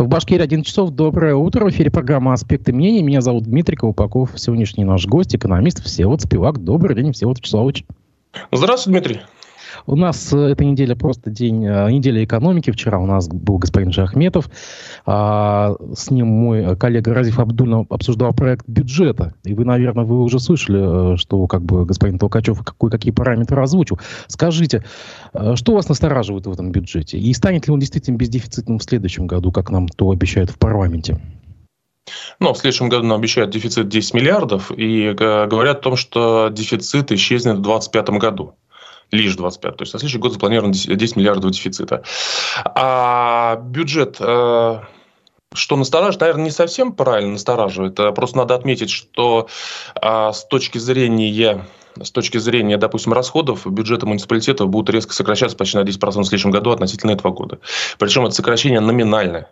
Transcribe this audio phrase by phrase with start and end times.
[0.00, 0.92] В Башкирии 11 часов.
[0.92, 1.66] Доброе утро.
[1.66, 3.02] В эфире программа «Аспекты мнений».
[3.02, 4.30] Меня зовут Дмитрий Колпаков.
[4.34, 6.64] Сегодняшний наш гость, экономист Всеволод Спивак.
[6.64, 7.84] Добрый день, Всеволод Вячеславович.
[8.50, 9.20] Здравствуйте, Дмитрий.
[9.86, 12.70] У нас э, эта неделя просто день, э, неделя экономики.
[12.70, 14.50] Вчера у нас был господин Жахметов.
[15.06, 19.34] А, с ним мой коллега Разиф Абдульна обсуждал проект бюджета.
[19.44, 23.62] И вы, наверное, вы уже слышали, э, что как бы господин Толкачев какой, какие параметры
[23.62, 23.98] озвучил.
[24.26, 24.84] Скажите,
[25.54, 27.18] что вас настораживает в этом бюджете?
[27.18, 31.20] И станет ли он действительно бездефицитным в следующем году, как нам то обещают в парламенте?
[32.40, 37.12] Ну, в следующем году нам обещают дефицит 10 миллиардов и говорят о том, что дефицит
[37.12, 38.54] исчезнет в 2025 году
[39.10, 39.76] лишь 25.
[39.76, 42.02] То есть на следующий год запланировано 10 миллиардов дефицита.
[42.64, 44.80] А бюджет э,
[45.52, 47.98] что настораживает, наверное, не совсем правильно настораживает.
[47.98, 49.48] А просто надо отметить, что
[49.94, 51.66] а, с точки зрения
[52.00, 56.52] с точки зрения, допустим, расходов бюджеты муниципалитетов будут резко сокращаться почти на 10% в следующем
[56.52, 57.58] году относительно этого года.
[57.98, 59.50] Причем это сокращение номинальное.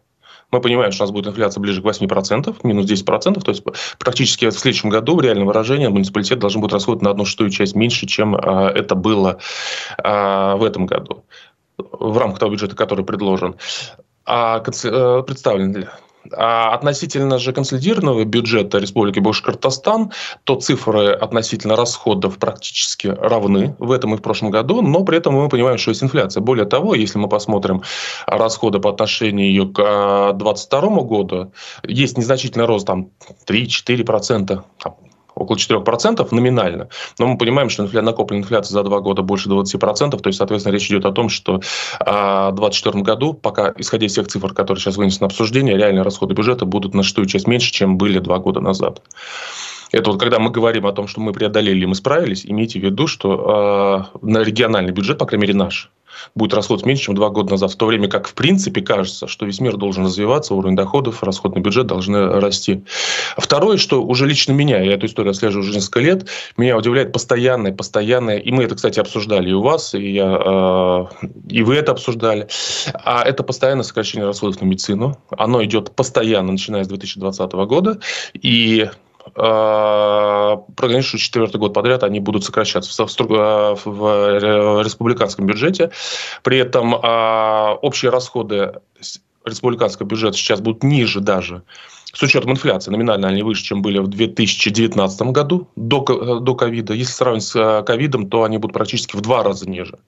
[0.51, 3.62] Мы понимаем, что у нас будет инфляция ближе к 8%, минус 10%, то есть
[3.98, 7.75] практически в следующем году в реальном выражении муниципалитет должен будет расходовать на одну шестую часть
[7.75, 9.39] меньше, чем а, это было
[9.98, 11.25] а, в этом году
[11.77, 13.56] в рамках того бюджета, который предложен.
[14.25, 15.89] А, э, представлен
[16.33, 20.12] а относительно же консолидированного бюджета Республики Башкортостан,
[20.44, 25.34] то цифры относительно расходов практически равны в этом и в прошлом году, но при этом
[25.34, 26.41] мы понимаем, что есть инфляция.
[26.41, 27.83] Более того, если мы посмотрим
[28.27, 31.52] расходы по отношению к 2022 году,
[31.84, 33.10] есть незначительный рост, там
[33.47, 34.62] 3-4%,
[35.39, 36.89] около 4% номинально.
[37.19, 38.03] Но мы понимаем, что инфля...
[38.03, 41.61] накопленная инфляция за два года больше 20%, то есть, соответственно, речь идет о том, что
[42.00, 46.03] а, в 2024 году, пока, исходя из всех цифр, которые сейчас вынесены на обсуждение, реальные
[46.03, 49.03] расходы бюджета будут на шестую часть меньше, чем были два года назад.
[49.91, 53.06] Это вот когда мы говорим о том, что мы преодолели, мы справились, имейте в виду,
[53.06, 55.91] что э, на региональный бюджет, по крайней мере наш,
[56.34, 57.72] будет расход меньше, чем два года назад.
[57.72, 61.62] В то время как, в принципе, кажется, что весь мир должен развиваться, уровень доходов, расходный
[61.62, 62.84] бюджет должны расти.
[63.36, 67.72] Второе, что уже лично меня, я эту историю отслеживаю уже несколько лет, меня удивляет постоянное,
[67.72, 71.93] постоянное, и мы это, кстати, обсуждали и у вас, и, я, э, и вы это
[71.93, 72.49] обсуждали,
[72.93, 75.19] а это постоянное сокращение расходов на медицину.
[75.31, 77.99] Оно идет постоянно, начиная с 2020 года,
[78.34, 78.88] и
[79.38, 80.56] Э,
[81.03, 82.97] что четвертый год подряд они будут сокращаться в,
[83.84, 85.91] в, в республиканском бюджете.
[86.43, 88.72] При этом э, общие расходы
[89.44, 91.62] республиканского бюджета сейчас будут ниже даже
[92.12, 96.94] с учетом инфляции, номинально они выше, чем были в 2019 году до, э, до ковида.
[96.94, 99.98] Если сравнить с э, ковидом, то они будут практически в два раза ниже.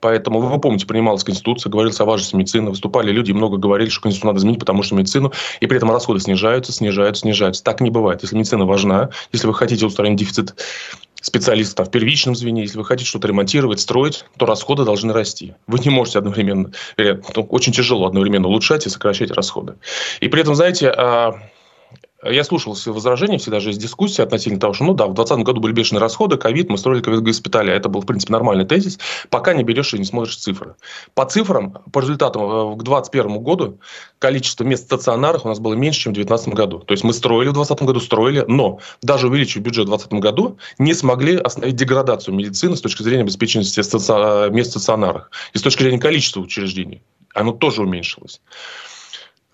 [0.00, 4.32] Поэтому, вы помните, принималась Конституция, говорилось о важности медицины, выступали люди, много говорили, что Конституцию
[4.32, 7.62] надо изменить, потому что медицину, и при этом расходы снижаются, снижаются, снижаются.
[7.62, 8.22] Так не бывает.
[8.22, 10.54] Если медицина важна, если вы хотите устранить дефицит
[11.24, 12.62] специалистов в первичном звене.
[12.62, 15.54] Если вы хотите что-то ремонтировать, строить, то расходы должны расти.
[15.66, 19.76] Вы не можете одновременно, ну, очень тяжело одновременно улучшать и сокращать расходы.
[20.20, 21.34] И при этом, знаете, а,
[22.24, 25.44] я слушал все возражения, все даже есть дискуссии относительно того, что, ну да, в 2020
[25.46, 27.72] году были бешеные расходы, ковид, мы строили ковид-госпитали.
[27.72, 28.98] Это был, в принципе, нормальный тезис,
[29.30, 30.74] пока не берешь и не смотришь цифры.
[31.14, 33.80] По цифрам, по результатам э, к 2021 году
[34.18, 36.78] количество мест в стационарах у нас было меньше, чем в 2019 году.
[36.80, 40.58] То есть мы строили в 2020 году, строили, но даже увеличив бюджет в 2020 году,
[40.78, 43.80] не смогли остановить деградацию медицины с точки зрения обеспеченности
[44.50, 45.30] мест в стационарах.
[45.52, 47.02] И с точки зрения количества учреждений
[47.34, 48.40] оно тоже уменьшилось.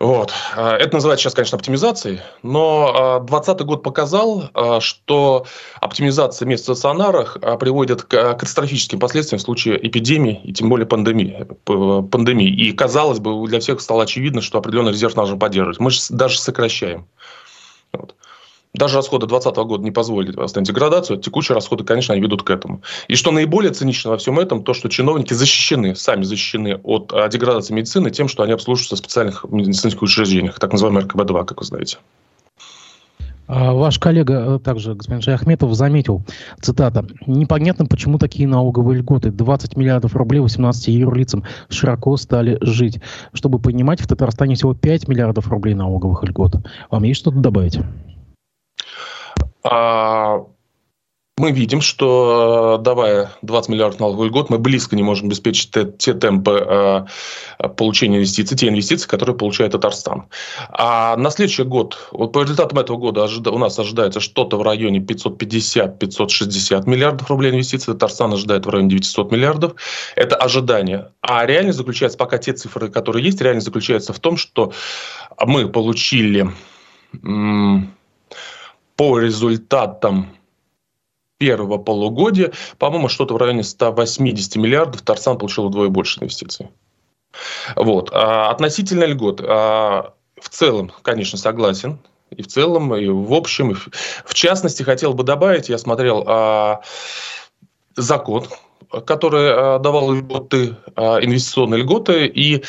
[0.00, 0.32] Вот.
[0.56, 5.44] А, это называется сейчас, конечно, оптимизацией, но 2020 год показал, а, что
[5.78, 11.46] оптимизация мест в стационарах приводит к катастрофическим последствиям в случае эпидемии и тем более пандемии.
[11.64, 12.48] пандемии.
[12.48, 15.78] И, казалось бы, для всех стало очевидно, что определенный резерв нужно поддерживать.
[15.80, 17.06] Мы же даже сокращаем.
[17.92, 18.14] Вот.
[18.72, 21.18] Даже расходы 2020 года не позволили остановить деградацию.
[21.18, 22.82] Текущие расходы, конечно, они ведут к этому.
[23.08, 27.28] И что наиболее цинично во всем этом, то, что чиновники защищены, сами защищены от а,
[27.28, 31.66] деградации медицины тем, что они обслуживаются в специальных медицинских учреждениях, так называемый РКБ-2, как вы
[31.66, 31.98] знаете.
[33.48, 36.22] А, ваш коллега, э, также господин Шаяхметов, заметил,
[36.60, 39.32] цитата, «Непонятно, почему такие налоговые льготы.
[39.32, 43.00] 20 миллиардов рублей 18 юрлицам широко стали жить.
[43.32, 46.54] Чтобы понимать, в Татарстане всего 5 миллиардов рублей налоговых льгот.
[46.92, 47.80] Вам есть что-то добавить?»
[49.62, 50.46] А,
[51.40, 55.86] мы видим, что э, давая 20 миллиардов налоговый год, мы близко не можем обеспечить те,
[55.86, 60.24] те темпы э, получения инвестиций, те инвестиции, которые получает Татарстан.
[60.68, 64.62] А на следующий год, вот по результатам этого года ожида, у нас ожидается что-то в
[64.62, 69.72] районе 550-560 миллиардов рублей инвестиций, Татарстан ожидает в районе 900 миллиардов.
[70.16, 71.12] Это ожидание.
[71.22, 74.74] А реальность заключается, пока те цифры, которые есть, реальность заключается в том, что
[75.46, 76.50] мы получили
[79.00, 80.36] по результатам
[81.38, 86.68] первого полугодия, по-моему, что-то в районе 180 миллиардов Тарсан получил вдвое больше инвестиций.
[87.76, 88.10] Вот.
[88.12, 89.40] А относительно льгот.
[89.42, 91.98] А, в целом, конечно, согласен.
[92.28, 93.70] И в целом, и в общем.
[93.70, 93.88] И в,
[94.26, 96.82] в частности, хотел бы добавить, я смотрел а,
[97.96, 98.48] закон,
[99.06, 102.64] который а, давал льготы, а, инвестиционные льготы, и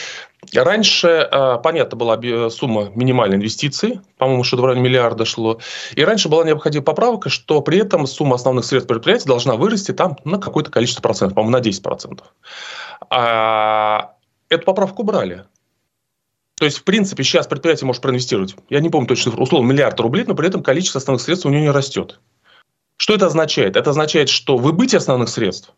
[0.54, 5.60] Раньше, а, понятно, была сумма минимальной инвестиций, по-моему, что-то в районе миллиарда шло.
[5.96, 10.18] И раньше была необходима поправка, что при этом сумма основных средств предприятия должна вырасти там
[10.26, 12.24] на какое-то количество процентов, по-моему, на 10%.
[13.12, 14.16] А
[14.50, 15.46] эту поправку убрали.
[16.56, 20.26] То есть, в принципе, сейчас предприятие может проинвестировать, я не помню точно, условно, миллиард рублей,
[20.28, 22.20] но при этом количество основных средств у него не растет.
[22.98, 23.76] Что это означает?
[23.76, 25.74] Это означает, что выбытие основных средств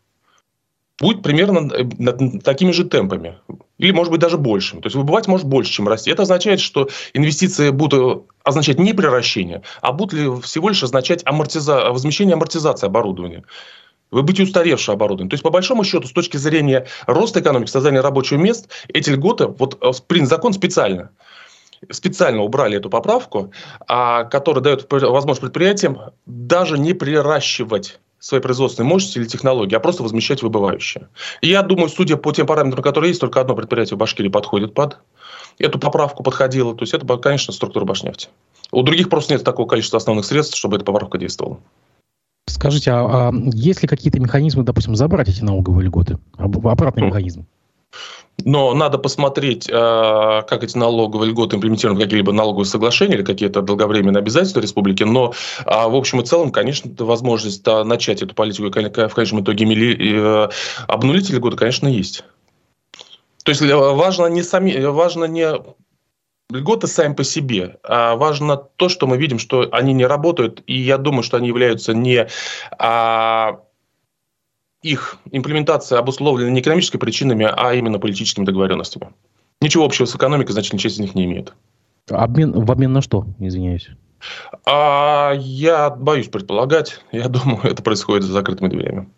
[1.00, 3.38] будет примерно э, такими же темпами.
[3.78, 4.80] Или, может быть, даже большим.
[4.80, 6.10] То есть, выбывать может больше, чем расти.
[6.10, 11.90] Это означает, что инвестиции будут означать не приращение, а будут ли всего лишь означать амортиза...
[11.90, 13.44] возмещение амортизации оборудования
[14.10, 15.30] выбытие устаревшего оборудования.
[15.30, 19.46] То есть, по большому счету, с точки зрения роста экономики, создания рабочих мест, эти льготы,
[19.46, 21.10] вот э, принят закон специально,
[21.90, 23.52] специально убрали эту поправку,
[23.88, 30.02] а, которая дает возможность предприятиям даже не приращивать своей производственной мощности или технологии, а просто
[30.02, 31.08] возмещать выбывающее.
[31.42, 34.72] И я думаю, судя по тем параметрам, которые есть, только одно предприятие в Башкирии подходит
[34.72, 34.98] под
[35.58, 36.74] эту поправку, подходило.
[36.74, 38.28] То есть это, конечно, структура Башнефти.
[38.72, 41.60] У других просто нет такого количества основных средств, чтобы эта поправка действовала.
[42.46, 46.18] Скажите, а, а есть ли какие-то механизмы, допустим, забрать эти налоговые льготы?
[46.38, 47.46] Обратный ну, механизм?
[48.44, 53.62] Но надо посмотреть, а, как эти налоговые льготы имплементированы в какие-либо налоговые соглашения или какие-то
[53.62, 55.04] долговременные обязательства республики.
[55.04, 60.48] Но а, в общем и целом, конечно, возможность начать эту политику в конечном итоге э,
[60.88, 62.24] обнулить льготы, конечно, есть.
[63.44, 65.48] То есть э, важно не, сами, важно не
[66.50, 70.78] льготы сами по себе, а важно то, что мы видим, что они не работают, и
[70.78, 72.26] я думаю, что они являются не
[72.78, 73.60] а,
[74.84, 79.08] их имплементация обусловлена не экономическими причинами, а именно политическими договоренностями.
[79.60, 81.54] Ничего общего с экономикой, значительная часть из них не имеет.
[82.10, 83.88] Обмен, в обмен на что, извиняюсь?
[84.66, 87.00] А, я боюсь предполагать.
[87.12, 89.08] Я думаю, это происходит за закрытыми дверями.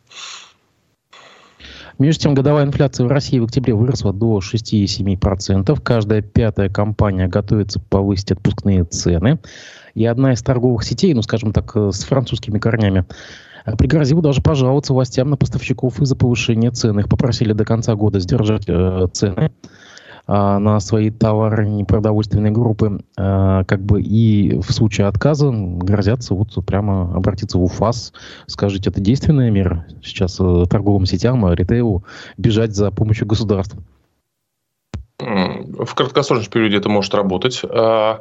[1.99, 5.81] Между тем, годовая инфляция в России в октябре выросла до 6,7%.
[5.83, 9.41] Каждая пятая компания готовится повысить отпускные цены.
[9.95, 13.07] И одна из торговых сетей, ну, скажем так, с французскими корнями,
[13.56, 16.99] Э, пригрозил даже пожаловаться властям на поставщиков из-за повышения цен.
[17.01, 19.51] Их попросили до конца года сдержать э, цены
[20.29, 26.55] э, на свои товары непродовольственной группы, э, как бы и в случае отказа грозятся вот
[26.65, 28.13] прямо обратиться в УФАС,
[28.47, 32.05] скажите, это действенная мера сейчас э, торговым сетям, э, ритейлу
[32.37, 33.83] бежать за помощью государства?
[35.19, 37.63] В краткосрочном периоде это может работать.
[37.65, 38.19] Э,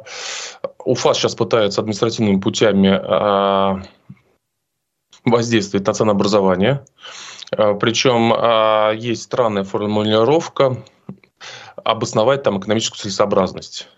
[0.84, 2.88] УФАС сейчас пытается административными путями
[5.26, 6.84] воздействует на ценообразование.
[7.50, 10.82] А, Причем а, есть странная формулировка
[11.84, 13.88] обосновать там экономическую целесообразность.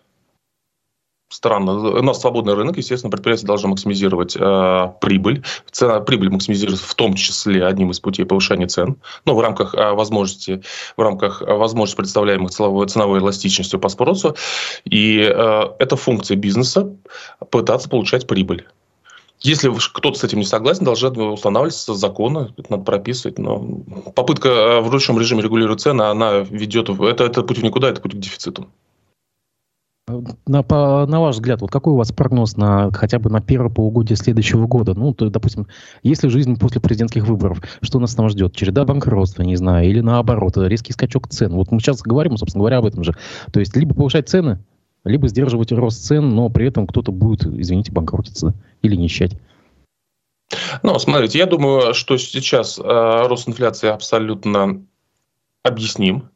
[1.31, 1.73] Странно.
[1.73, 5.45] У нас свободный рынок, естественно, предприятие должно максимизировать э, прибыль.
[5.71, 8.97] Цена, прибыль максимизировать в том числе одним из путей повышения цен,
[9.27, 10.63] но в рамках э, возможности,
[10.97, 14.37] в рамках возможности представляемых ценовой, ценовой эластичностью по спросу.
[14.85, 16.97] И э, это функция бизнеса
[17.51, 18.67] пытаться получать прибыль.
[19.40, 23.38] Если кто-то с этим не согласен, должны устанавливаться законы, это надо прописывать.
[23.38, 23.58] Но
[24.14, 26.88] попытка э, в ручном режиме регулировать цены, она ведет...
[26.88, 28.67] Это, это путь в никуда, это путь к дефициту.
[30.46, 33.71] На, по, на ваш взгляд, вот какой у вас прогноз на хотя бы на первое
[33.71, 34.95] полугодие следующего года?
[34.95, 35.66] Ну, то, допустим,
[36.02, 38.57] если жизнь после президентских выборов, что нас там ждет?
[38.57, 41.52] Череда банкротства, не знаю, или наоборот, резкий скачок цен.
[41.52, 43.14] Вот мы сейчас говорим, собственно говоря, об этом же.
[43.52, 44.59] То есть, либо повышать цены,
[45.05, 49.37] либо сдерживать рост цен, но при этом кто-то будет, извините, банкротиться или нищать.
[50.83, 54.83] Ну, смотрите, я думаю, что сейчас э, рост инфляции абсолютно
[55.62, 56.31] объясним.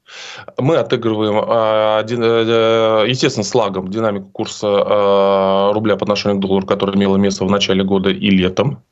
[0.58, 6.66] Мы отыгрываем, э, э, естественно, с лагом динамику курса э, рубля по отношению к доллару,
[6.66, 8.82] которая имела место в начале года и летом.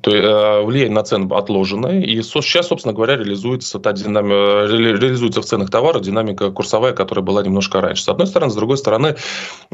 [0.00, 2.00] То есть э, влияние на цены отложенное.
[2.00, 7.42] И сейчас, собственно говоря, реализуется, та динамика, реализуется в ценах товаров динамика курсовая, которая была
[7.42, 8.04] немножко раньше.
[8.04, 8.50] С одной стороны.
[8.50, 9.16] С другой стороны,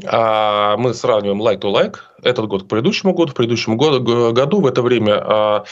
[0.05, 1.97] а, мы сравниваем like to like.
[2.23, 3.33] Этот год к предыдущему году.
[3.33, 5.65] В предыдущем году в это время а,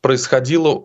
[0.00, 0.84] происходило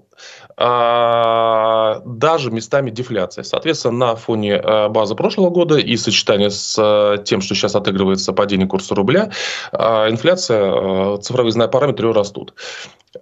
[0.58, 3.44] даже местами дефляция.
[3.44, 4.60] Соответственно, на фоне
[4.90, 9.30] базы прошлого года и сочетания с тем, что сейчас отыгрывается падение курса рубля,
[9.72, 12.56] инфляция, цифровые параметры растут.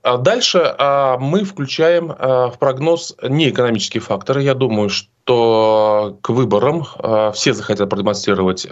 [0.03, 4.43] А дальше а, мы включаем а, в прогноз неэкономические факторы.
[4.43, 6.85] Я думаю, что к выборам
[7.33, 8.67] все захотят продемонстрировать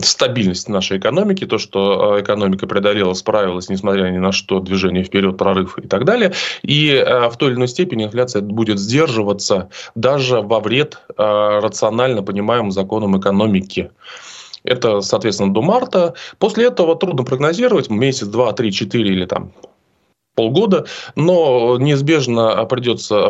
[0.00, 5.36] стабильность нашей экономики, то, что э, экономика преодолела, справилась, несмотря ни на что, движение вперед,
[5.36, 6.32] прорыв и так далее.
[6.62, 12.22] И э, в той или иной степени инфляция будет сдерживаться даже во вред э, рационально
[12.22, 13.90] понимаемым законам экономики.
[14.64, 16.14] Это, соответственно, до марта.
[16.38, 19.52] После этого трудно прогнозировать, месяц, два, три, четыре или там
[20.38, 23.28] полгода, но неизбежно придется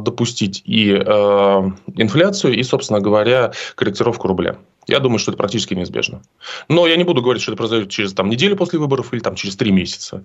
[0.00, 4.58] допустить и э, инфляцию, и, собственно говоря, корректировку рубля.
[4.86, 6.22] Я думаю, что это практически неизбежно.
[6.68, 9.34] Но я не буду говорить, что это произойдет через там, неделю после выборов или там,
[9.34, 10.22] через три месяца.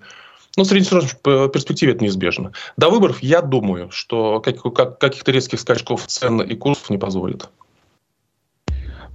[0.57, 2.51] Но в среднесрочной перспективе это неизбежно.
[2.77, 7.49] До выборов я думаю, что как, как, каких-то резких скачков цен и курсов не позволит.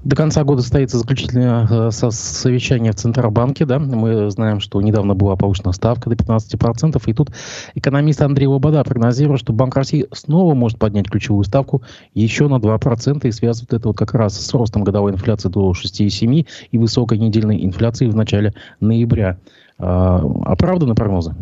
[0.07, 3.65] До конца года состоится заключительное э, совещание в Центробанке.
[3.65, 3.81] Да?
[3.81, 7.03] Мы знаем, что недавно была повышена ставка до 15%.
[7.07, 7.33] И тут
[7.75, 11.83] экономист Андрей Лобода прогнозирует, что Банк России снова может поднять ключевую ставку
[12.15, 13.27] еще на 2%.
[13.27, 17.65] И связывает это вот как раз с ростом годовой инфляции до 6,7% и высокой недельной
[17.65, 19.39] инфляции в начале ноября.
[19.81, 21.35] А, оправданы прогнозы?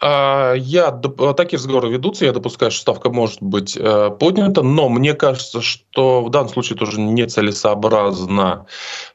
[0.00, 5.14] А, я, такие разговоры ведутся, я допускаю, что ставка может быть э, поднята, но мне
[5.14, 8.66] кажется, что в данном случае тоже нецелесообразно.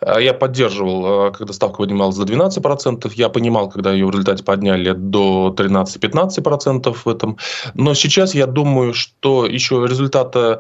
[0.02, 4.44] Э, я поддерживал, э, когда ставка поднималась до 12%, я понимал, когда ее в результате
[4.44, 7.38] подняли до 13-15% в этом.
[7.74, 10.60] Но сейчас я думаю, что еще результаты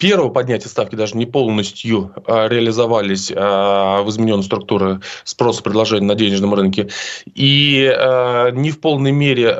[0.00, 6.14] первого поднятия ставки даже не полностью а, реализовались а, в измененной структуре спроса предложения на
[6.16, 6.88] денежном рынке.
[7.26, 9.56] И а, не в полной мере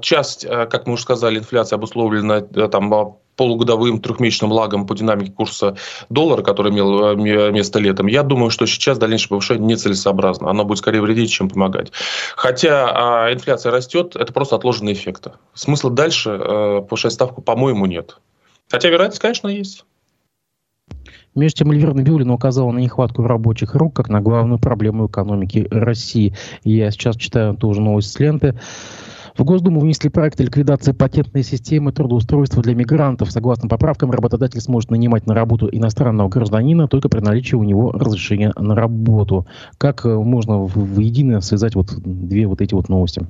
[0.00, 5.76] часть, как мы уже сказали, инфляция обусловлена там, полугодовым трехмесячным лагом по динамике курса
[6.08, 10.50] доллара, который имел место летом, я думаю, что сейчас дальнейшее повышение нецелесообразно.
[10.50, 11.92] Оно будет скорее вредить, чем помогать.
[12.36, 15.32] Хотя а, инфляция растет, это просто отложенные эффекты.
[15.54, 18.16] Смысла дальше а, повышать ставку, по-моему, нет.
[18.72, 19.84] Хотя вероятность, конечно, есть.
[21.34, 26.34] Между тем, Эльвира Набиулина указала на нехватку рабочих рук как на главную проблему экономики России.
[26.64, 28.58] Я сейчас читаю тоже новость с ленты.
[29.36, 33.30] В Госдуму внесли проект ликвидации патентной системы трудоустройства для мигрантов.
[33.30, 38.54] Согласно поправкам, работодатель сможет нанимать на работу иностранного гражданина только при наличии у него разрешения
[38.56, 39.46] на работу.
[39.76, 43.26] Как э, можно воедино связать вот две вот эти вот новости?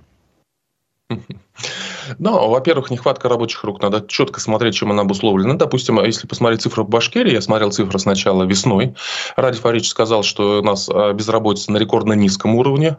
[2.19, 3.83] Ну, во-первых, нехватка рабочих рук.
[3.83, 5.55] Надо четко смотреть, чем она обусловлена.
[5.55, 8.95] Допустим, если посмотреть цифры в Башкирии, я смотрел цифры сначала весной.
[9.37, 12.97] Ради Фарич сказал, что у нас а, безработица на рекордно низком уровне.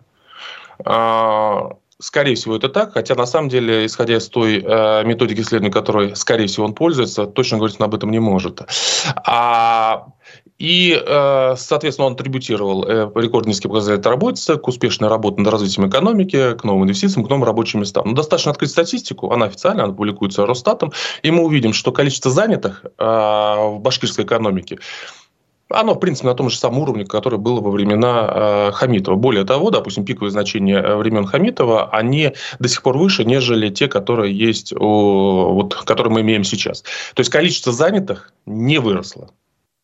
[0.85, 5.71] А, скорее всего, это так, хотя на самом деле, исходя из той э, методики исследования,
[5.71, 8.61] которой, скорее всего, он пользуется, точно говорить он об этом не может.
[9.25, 10.07] А
[10.59, 15.89] и, э, соответственно, он атрибутировал э, рекорд низкий показатель работы к успешной работе над развитием
[15.89, 18.07] экономики, к новым инвестициям, к новым рабочим местам.
[18.07, 20.91] Но достаточно открыть статистику, она официально, она публикуется Росстатом,
[21.21, 24.79] и мы увидим, что количество занятых э, в башкирской экономике
[25.69, 29.15] оно, в принципе, на том же самом уровне, который было во времена э, Хамитова.
[29.15, 34.37] Более того, допустим, пиковые значения времен Хамитова, они до сих пор выше, нежели те, которые
[34.37, 36.83] есть, у, вот, которые мы имеем сейчас.
[37.15, 39.31] То есть количество занятых не выросло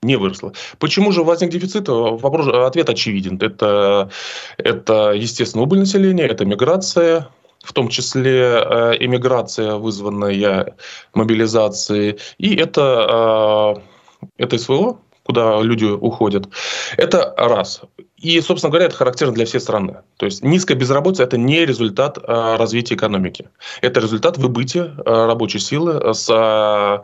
[0.01, 0.53] не выросло.
[0.79, 1.87] Почему же возник дефицит?
[1.87, 3.37] Вопрос, ответ очевиден.
[3.41, 4.09] Это,
[4.57, 7.27] это, естественно, убыль населения, это миграция,
[7.61, 10.75] в том числе э, эмиграция, вызванная
[11.13, 16.47] мобилизацией, и это, э, это СВО, куда люди уходят.
[16.95, 17.81] Это раз.
[18.15, 19.97] И, собственно говоря, это характерно для всей страны.
[20.17, 23.49] То есть низкая безработица– это не результат э, развития экономики.
[23.81, 26.13] Это результат выбытия рабочей силы.
[26.13, 27.03] С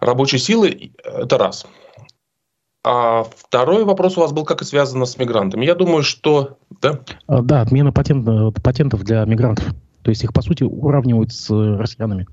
[0.00, 1.66] рабочей силы– это раз.
[2.88, 5.66] А второй вопрос у вас был, как и связано с мигрантами.
[5.66, 6.56] Я думаю, что...
[6.80, 9.74] Да, а, да отмена патент, э, патентов для мигрантов.
[10.02, 12.28] То есть их, по сути, уравнивают с э, россиянами.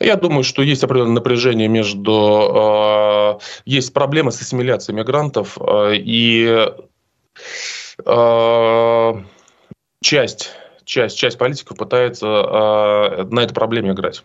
[0.00, 3.38] Я думаю, что есть определенное напряжение между...
[3.38, 6.66] Э, есть проблемы с ассимиляцией мигрантов, э, и
[8.04, 9.12] э,
[10.02, 10.50] часть,
[10.84, 14.24] часть, часть политиков пытается э, на этой проблеме играть.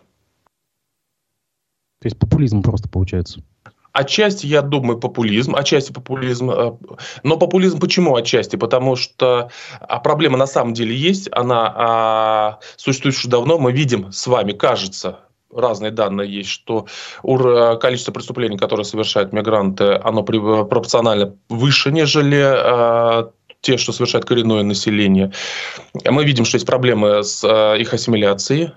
[2.00, 3.44] То есть популизм просто получается.
[3.92, 6.50] Отчасти, я думаю, популизм, отчасти популизм.
[6.50, 6.72] Э,
[7.22, 8.56] но популизм почему отчасти?
[8.56, 13.58] Потому что а, проблема на самом деле есть, она а, существует уже давно.
[13.58, 15.20] Мы видим с вами, кажется,
[15.52, 16.86] разные данные есть, что
[17.80, 23.30] количество преступлений, которые совершают мигранты, оно пропорционально выше, нежели а,
[23.62, 25.32] те, что совершает коренное население.
[26.04, 27.42] Мы видим, что есть проблемы с
[27.76, 28.72] их ассимиляцией,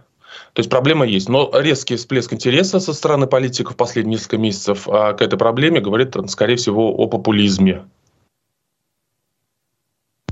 [0.54, 1.30] то есть проблема есть.
[1.30, 6.16] Но резкий всплеск интереса со стороны политиков последние несколько месяцев а, к этой проблеме говорит,
[6.28, 7.84] скорее всего, о популизме.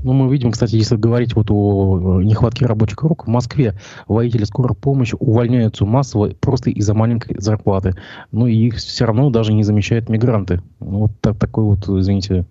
[0.02, 4.74] Ну, мы видим, кстати, если говорить вот о нехватке рабочих рук, в Москве водители скорой
[4.74, 7.94] помощи увольняются массово просто из-за маленькой зарплаты.
[8.32, 10.62] Ну, и их все равно даже не замещают мигранты.
[10.80, 12.46] Ну, вот так, такой вот, извините,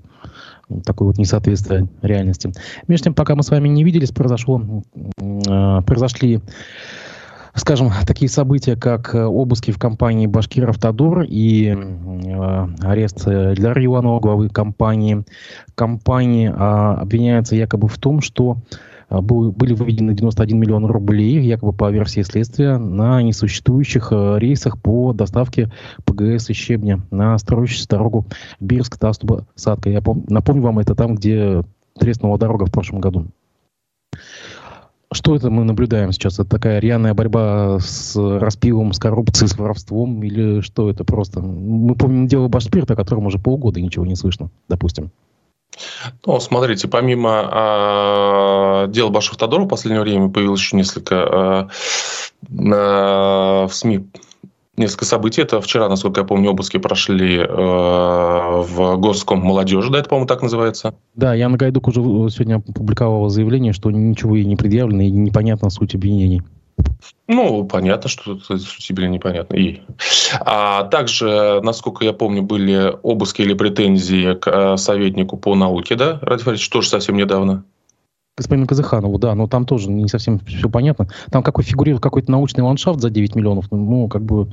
[0.86, 2.52] такое вот несоответствие реальности.
[2.88, 4.62] Между тем, пока мы с вами не виделись, произошло,
[5.18, 6.42] э, произошли
[7.54, 14.20] скажем, такие события, как э, обыски в компании «Башкир Автодор» и э, арест Ильдара Иванова,
[14.20, 15.24] главы компании.
[15.76, 18.58] Компания э, обвиняется якобы в том, что
[19.10, 24.82] э, был, были выведены 91 миллион рублей, якобы по версии следствия, на несуществующих э, рейсах
[24.82, 25.72] по доставке
[26.06, 28.26] ПГС и щебня на строящуюся дорогу
[28.60, 29.90] Бирск-Тастуба-Садка.
[29.90, 31.64] Я пом- напомню вам, это там, где
[32.00, 33.28] треснула дорога в прошлом году.
[35.12, 36.36] Что это мы наблюдаем сейчас?
[36.36, 40.22] Это такая рьяная борьба с распилом, с коррупцией, с воровством?
[40.22, 41.42] Или что это просто?
[41.42, 45.12] Мы помним дело Башспирта, о котором уже полгода ничего не слышно, допустим.
[46.26, 51.68] Ну, смотрите, помимо э, дела Башавтодора в последнее время появилось еще несколько э,
[52.52, 54.06] э, в СМИ
[54.80, 55.42] несколько событий.
[55.42, 60.42] Это вчера, насколько я помню, обыски прошли э, в Госком молодежи, да, это, по-моему, так
[60.42, 60.96] называется?
[61.16, 65.94] Да, Яна Гайдук уже сегодня опубликовала заявление, что ничего ей не предъявлено и непонятна суть
[65.94, 66.42] обвинений.
[67.28, 69.56] Ну, понятно, что суть обвинений непонятно.
[69.56, 69.82] И.
[70.40, 76.20] А также, насколько я помню, были обыски или претензии к э, советнику по науке, да,
[76.22, 77.64] Ради Фаридович, тоже совсем недавно
[78.40, 81.08] господину Казаханову, да, но там тоже не совсем все понятно.
[81.32, 84.48] Там какой фигурирует какой-то научный ландшафт за 9 миллионов, ну, как бы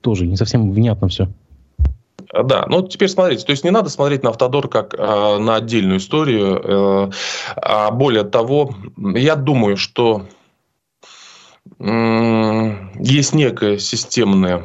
[0.00, 1.28] тоже не совсем внятно все.
[2.32, 5.98] Да, ну теперь смотрите, то есть не надо смотреть на Автодор как э, на отдельную
[5.98, 6.62] историю.
[6.64, 7.10] Э,
[7.56, 10.26] а более того, я думаю, что
[11.78, 14.64] э, есть некая системная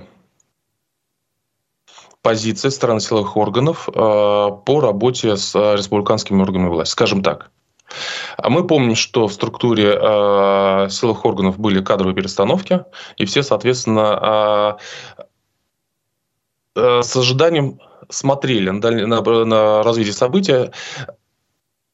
[2.22, 6.92] позиция стран силовых органов э, по работе с республиканскими органами власти.
[6.92, 7.52] Скажем так.
[8.38, 12.86] А мы помним, что в структуре э, силовых органов были кадровые перестановки,
[13.18, 14.78] и все, соответственно,
[16.76, 17.80] э, э, с ожиданием
[18.10, 20.72] смотрели на, на, на развитие события.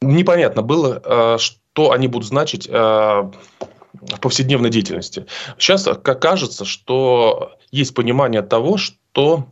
[0.02, 5.26] Непонятно было, э, что они будут значить э, в повседневной деятельности.
[5.58, 9.48] Сейчас как кажется, что есть понимание того, что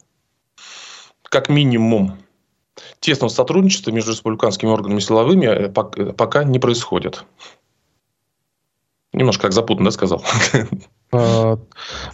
[1.24, 2.18] как минимум
[3.01, 7.25] тесного сотрудничества между республиканскими органами силовыми э, пока не происходит.
[9.11, 10.24] Немножко как запутанно да, сказал.
[11.14, 11.57] А,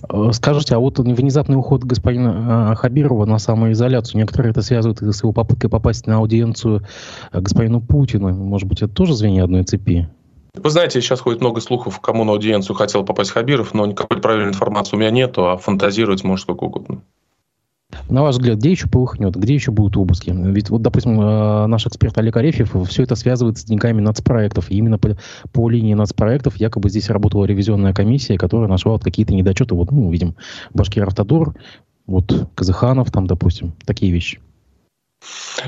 [0.09, 5.33] э, скажите, а вот внезапный уход господина Хабирова на самоизоляцию, некоторые это связывают с его
[5.33, 6.81] попыткой попасть на аудиенцию
[7.31, 8.33] э, господину Путину.
[8.33, 10.09] Может быть, это тоже звенья одной цепи?
[10.55, 14.49] Вы знаете, сейчас ходит много слухов, кому на аудиенцию хотел попасть Хабиров, но никакой правильной
[14.49, 17.03] информации у меня нету, а фантазировать может сколько угодно.
[18.09, 20.33] На ваш взгляд, где еще полыхнет, где еще будут обыски?
[20.35, 24.69] Ведь вот, допустим, э, наш эксперт Олег Арефьев все это связывает с деньгами нацпроектов.
[24.69, 25.17] И именно по,
[25.53, 29.73] по линии нацпроектов якобы здесь работала ревизионная комиссия, которая нашла вот какие-то недочеты.
[29.73, 30.35] Вот, ну, видим,
[30.73, 31.55] Башкир Автодор,
[32.05, 34.39] вот Казаханов, там, допустим, такие вещи.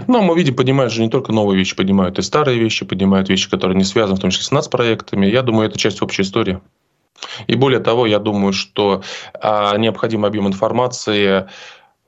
[0.07, 3.49] Ну, мы видим, поднимают же не только новые вещи, поднимают и старые вещи, поднимают вещи,
[3.49, 5.25] которые не связаны, в том числе с нацпроектами.
[5.25, 6.59] Я думаю, это часть общей истории.
[7.47, 9.03] И более того, я думаю, что
[9.41, 11.47] а, необходимый объем информации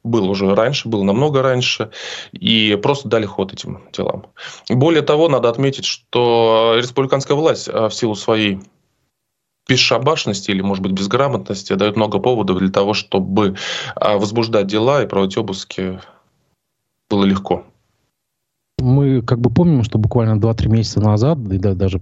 [0.03, 1.91] был уже раньше, был намного раньше,
[2.31, 4.27] и просто дали ход этим делам.
[4.69, 8.59] Более того, надо отметить, что республиканская власть а, в силу своей
[9.67, 13.55] бесшабашности или, может быть, безграмотности дает много поводов для того, чтобы
[13.95, 16.01] а, возбуждать дела и проводить обыски
[17.09, 17.65] было легко
[18.81, 22.01] мы как бы помним, что буквально 2-3 месяца назад, и да, даже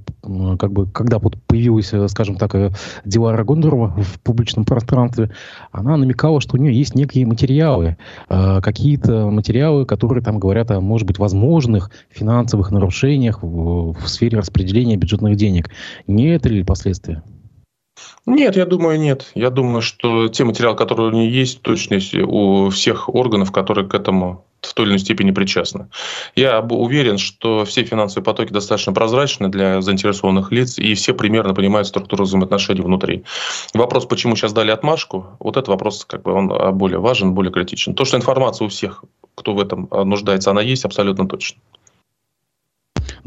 [0.57, 2.71] как бы, когда вот появилась, э, скажем так, э,
[3.05, 5.31] Дилара Гондорова в публичном пространстве,
[5.71, 7.97] она намекала, что у нее есть некие материалы,
[8.29, 14.37] э, какие-то материалы, которые там говорят о, может быть, возможных финансовых нарушениях в, в сфере
[14.37, 15.69] распределения бюджетных денег.
[16.07, 17.23] Не это ли последствия?
[18.25, 19.31] Нет, я думаю, нет.
[19.35, 23.93] Я думаю, что те материалы, которые у нее есть, точно у всех органов, которые к
[23.93, 25.87] этому в той или иной степени причастны.
[26.35, 31.87] Я уверен, что все финансовые потоки достаточно прозрачны для заинтересованных лиц, и все примерно понимают
[31.87, 33.23] структуру взаимоотношений внутри.
[33.73, 37.51] Вопрос, почему сейчас дали отмашку, вот этот вопрос как бы он а, более важен, более
[37.51, 37.93] критичен.
[37.93, 39.03] То, что информация у всех,
[39.35, 41.59] кто в этом а, нуждается, она есть абсолютно точно.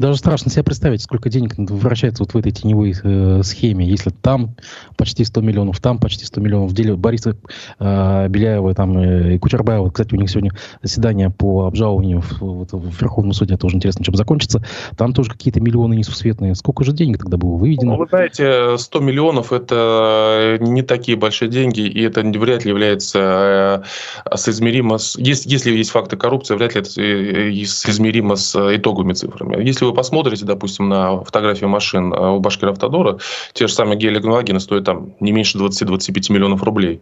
[0.03, 3.87] Даже страшно себе представить, сколько денег вращается вот в этой теневой э, схеме.
[3.87, 4.53] Если там
[4.97, 6.71] почти 100 миллионов, там почти 100 миллионов.
[6.71, 7.37] В деле Бориса
[7.79, 12.65] э, Беляева там, э, и Кучербаева, кстати, у них сегодня заседание по обжалованию в, в,
[12.65, 14.61] в Верховном суде, тоже интересно, чем закончится.
[14.97, 16.53] Там тоже какие-то миллионы несусветные.
[16.55, 17.93] Сколько же денег тогда было выведено?
[17.93, 23.81] Ну, вы знаете, 100 миллионов– это не такие большие деньги, и это вряд ли является
[24.25, 25.17] э, соизмеримо с...
[25.17, 29.65] Если, если есть факты коррупции, вряд ли это э, соизмеримо с итоговыми цифрами.
[29.65, 33.19] Если вы вы посмотрите, допустим, на фотографии машин у Башкиравтодора,
[33.53, 37.01] те же самые гелиогенвагены стоят там не меньше 20-25 миллионов рублей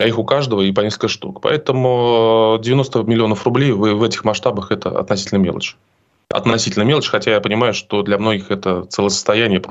[0.00, 1.40] а их у каждого и по несколько штук.
[1.40, 5.76] Поэтому 90 миллионов рублей в, в этих масштабах это относительно мелочь
[6.30, 9.62] относительно мелочь, хотя я понимаю, что для многих это целое состояние,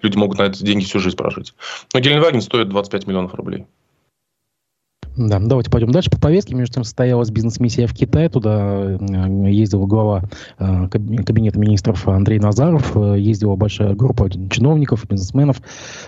[0.00, 1.52] люди могут на эти деньги всю жизнь прожить.
[1.92, 3.66] Но Геленваген стоит 25 миллионов рублей.
[5.16, 6.54] Да, давайте пойдем дальше по повестке.
[6.54, 8.28] Между тем состоялась бизнес-миссия в Китае.
[8.28, 10.22] Туда э, ездил глава
[10.58, 12.96] э, кабинета министров Андрей Назаров.
[12.96, 15.60] Э, ездила большая группа чиновников, бизнесменов.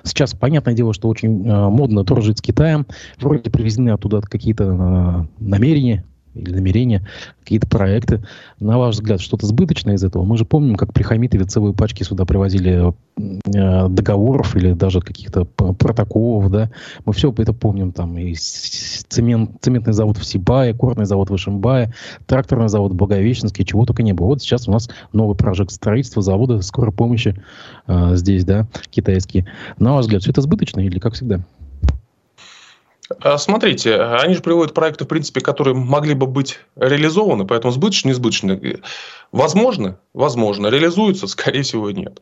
[0.05, 2.87] Сейчас, понятное дело, что очень модно дружить с Китаем.
[3.19, 6.05] Вроде привезены оттуда какие-то намерения,
[6.35, 7.07] или намерения,
[7.41, 8.23] какие-то проекты.
[8.61, 10.25] На ваш взгляд, что-то сбыточное из этого?
[10.25, 15.45] Мы же помним, как при Хамитове целые пачки сюда привозили э, договоров или даже каких-то
[15.45, 16.71] протоколов, да.
[17.05, 21.93] Мы все это помним, там, и цемент, цементный завод в Сибае, корный завод в Ишимбае,
[22.27, 24.27] тракторный завод в Благовещенске, чего только не было.
[24.27, 27.37] Вот сейчас у нас новый прожект строительства завода скорой помощи
[27.87, 29.47] э, здесь, да, китайские.
[29.79, 31.41] На ваш взгляд, все это сбыточно или как всегда?
[33.21, 38.09] А, смотрите, они же приводят проекты, в принципе, которые могли бы быть реализованы, поэтому сбыточно,
[38.09, 38.59] не сбыточно.
[39.31, 40.69] Возможно, возможно.
[40.69, 42.21] Реализуются, скорее всего, нет.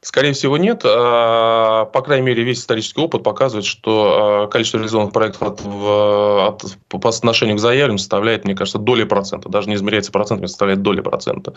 [0.00, 0.82] Скорее всего, нет.
[0.84, 6.76] А, по крайней мере, весь исторический опыт показывает, что а, количество реализованных проектов от, от,
[6.88, 9.48] по отношению к заявленным составляет, мне кажется, доли процента.
[9.48, 11.54] Даже не измеряется процентами, составляет доли процента.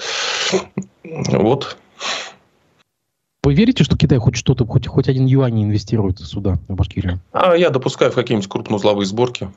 [1.04, 1.76] Вот.
[3.46, 7.20] Вы верите, что Китай хоть что-то, хоть, хоть один юань инвестирует сюда, в Башкирию?
[7.32, 9.50] А я допускаю в какие-нибудь крупноузловые сборки.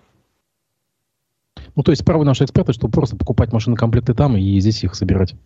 [1.74, 4.94] Ну, то есть правы наши эксперты, что просто покупать машины комплекты там и здесь их
[4.94, 5.36] собирать.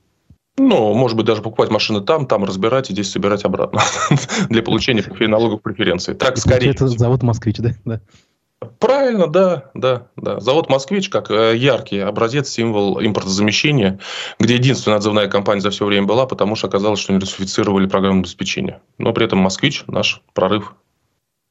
[0.59, 3.81] Ну, может быть, даже покупать машины там, там разбирать и здесь собирать обратно
[4.49, 6.15] для получения налогов преференций.
[6.15, 6.73] Так, скорее.
[6.73, 8.01] Это завод «Москвич», да?
[8.79, 10.41] Правильно, да, да, да.
[10.41, 13.99] Завод «Москвич» как э, яркий образец, символ импортозамещения,
[14.39, 18.21] где единственная отзывная компания за все время была, потому что оказалось, что не русифицировали программное
[18.21, 18.81] обеспечение.
[18.99, 20.75] Но при этом «Москвич»– наш прорыв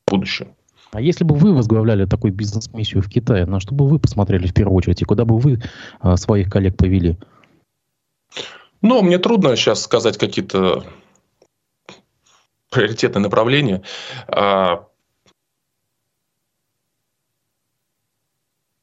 [0.08, 0.50] в будущее.
[0.92, 4.54] А если бы вы возглавляли такую бизнес-миссию в Китае, на что бы вы посмотрели в
[4.54, 5.62] первую очередь, и куда бы вы
[6.02, 7.18] а, своих коллег повели?
[8.82, 10.84] Ну, мне трудно сейчас сказать какие-то
[12.70, 13.84] приоритетные направления.
[14.28, 14.88] А,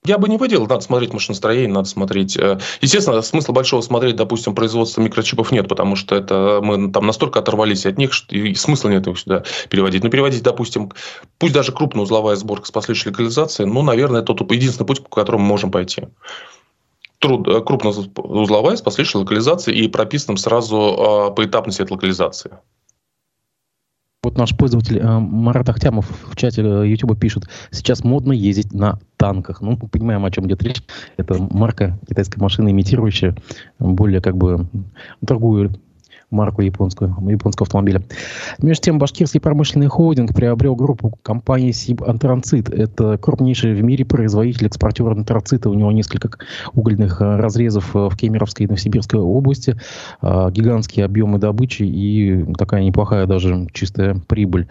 [0.08, 2.34] Я бы не выделил, надо смотреть машиностроение, надо смотреть...
[2.38, 7.40] Э, естественно, смысла большого смотреть, допустим, производство микрочипов нет, потому что это мы там настолько
[7.40, 10.02] оторвались от них, что и смысла нет их сюда переводить.
[10.02, 10.92] Но переводить, допустим,
[11.36, 15.44] пусть даже крупная узловая сборка с последующей легализацией, ну, наверное, тот единственный путь, по которому
[15.44, 16.04] мы можем пойти
[17.18, 22.52] труд, э, крупноузловая с последующей локализацией и прописанным сразу э, поэтапность этой локализации.
[24.28, 28.98] Вот наш пользователь э, Марат Ахтямов в чате э, YouTube пишет, сейчас модно ездить на
[29.16, 29.62] танках.
[29.62, 30.82] Ну, мы понимаем, о чем идет речь.
[31.16, 33.34] Это марка китайской машины, имитирующая
[33.78, 34.66] более как бы
[35.22, 35.72] другую
[36.30, 38.02] марку японскую, японского автомобиля.
[38.60, 42.68] Между тем, башкирский промышленный холдинг приобрел группу компании Сиб Антрацит.
[42.68, 45.70] Это крупнейший в мире производитель, экспортер антрацита.
[45.70, 46.30] У него несколько
[46.74, 49.76] угольных э, разрезов э, в Кемеровской и Новосибирской области.
[50.20, 54.68] А, гигантские объемы добычи и такая неплохая даже чистая прибыль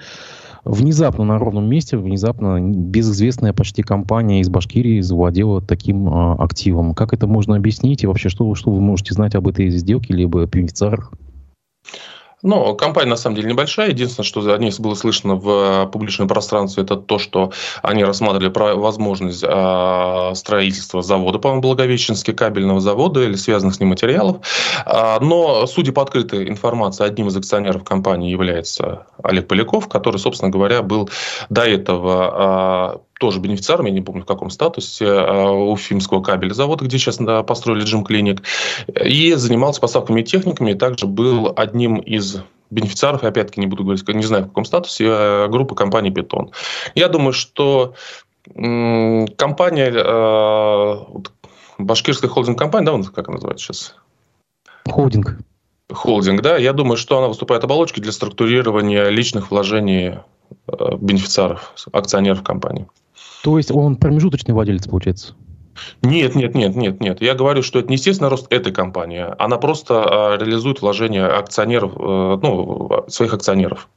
[0.68, 6.94] внезапно на ровном месте, внезапно безызвестная почти компания из Башкирии завладела таким э, активом.
[6.94, 10.46] Как это можно объяснить и вообще что, что вы можете знать об этой сделке либо
[10.46, 11.14] бенефициарах?
[12.44, 13.90] Ну, компания на самом деле небольшая.
[13.90, 19.44] Единственное, что о ней было слышно в публичном пространстве, это то, что они рассматривали возможность
[19.44, 24.38] э, строительства завода, по-моему, Благовещенский кабельного завода или связанных с ним материалов.
[24.86, 30.52] А, но, судя по открытой информации, одним из акционеров компании является Олег Поляков, который, собственно
[30.52, 31.10] говоря, был
[31.50, 36.86] до этого а, тоже бенефициаром, я не помню в каком статусе, э, Уфимского кабеля завода,
[36.86, 38.44] где сейчас построили Джим Клиник,
[38.88, 42.38] и занимался поставками техниками, и также был одним из
[42.70, 46.52] бенефициаров, я опять-таки не буду говорить, не знаю в каком статусе, э, группы компании «Питон».
[46.96, 47.94] Я думаю, что
[48.54, 50.96] компания, э,
[51.78, 53.96] башкирская холдинг-компания, да, как она называется сейчас?
[54.88, 55.38] Холдинг.
[55.92, 56.58] Холдинг, да.
[56.58, 60.20] Я думаю, что она выступает оболочкой для структурирования личных вложений
[61.00, 62.88] бенефициаров, акционеров компании.
[63.48, 65.34] То есть он промежуточный владелец, получается?
[66.02, 67.22] Нет, нет, нет, нет, нет.
[67.22, 69.26] Я говорю, что это не естественный рост этой компании.
[69.40, 73.88] Она просто а, реализует вложения акционеров, э, ну, своих акционеров.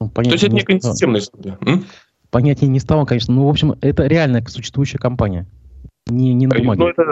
[0.00, 1.58] Ну, То есть это некая не системная история.
[2.30, 3.34] Понятнее не стало, конечно.
[3.34, 5.48] Но, в общем, это реально существующая компания.
[6.06, 6.80] Не, не на бумаге.
[6.84, 7.02] Ну, это...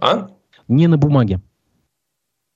[0.00, 0.28] А?
[0.66, 1.40] Не на бумаге.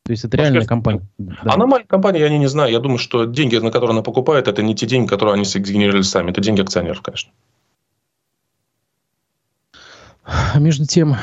[0.04, 1.06] То есть это реальная компания.
[1.18, 1.36] Да.
[1.44, 2.72] Она маленькая компания, я не, не знаю.
[2.72, 6.02] Я думаю, что деньги, на которые она покупает, это не те деньги, которые они сгенерировали
[6.02, 6.30] сами.
[6.30, 7.30] Это деньги акционеров, конечно.
[10.56, 11.16] Между тем,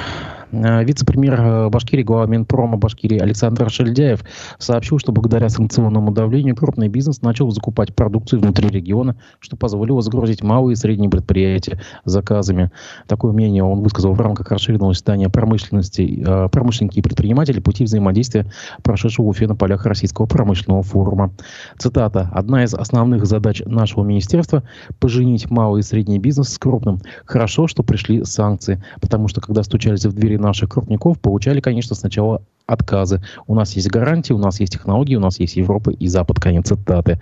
[0.52, 4.24] вице-премьер э, Башкирии, глава Минпрома Башкирии Александр Шельдяев
[4.58, 10.42] сообщил, что благодаря санкционному давлению крупный бизнес начал закупать продукцию внутри региона, что позволило загрузить
[10.42, 12.72] малые и средние предприятия заказами.
[13.08, 18.52] Такое мнение он высказал в рамках расширенного заседания промышленности, э, промышленники и предприниматели пути взаимодействия,
[18.82, 21.32] прошедшего в Уфе на полях Российского промышленного форума.
[21.78, 22.30] Цитата.
[22.34, 24.64] «Одна из основных задач нашего министерства–
[25.00, 27.00] поженить малый и средний бизнес с крупным.
[27.26, 32.42] Хорошо, что пришли санкции, потому что когда стучались в двери наших крупников, получали, конечно, сначала
[32.66, 33.22] отказы.
[33.48, 36.40] У нас есть гарантии, у нас есть технологии, у нас есть Европа и Запад.
[36.40, 37.20] Конец цитаты.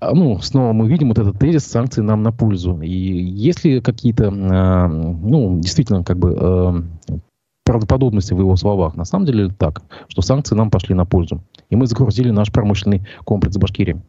[0.00, 2.80] А, ну, снова мы видим вот этот тезис санкций нам на пользу.
[2.80, 7.18] И если какие-то, э, ну, действительно, как бы э,
[7.64, 11.42] правдоподобности в его словах, на самом деле так, что санкции нам пошли на пользу.
[11.70, 14.00] И мы загрузили наш промышленный комплекс Башкирии.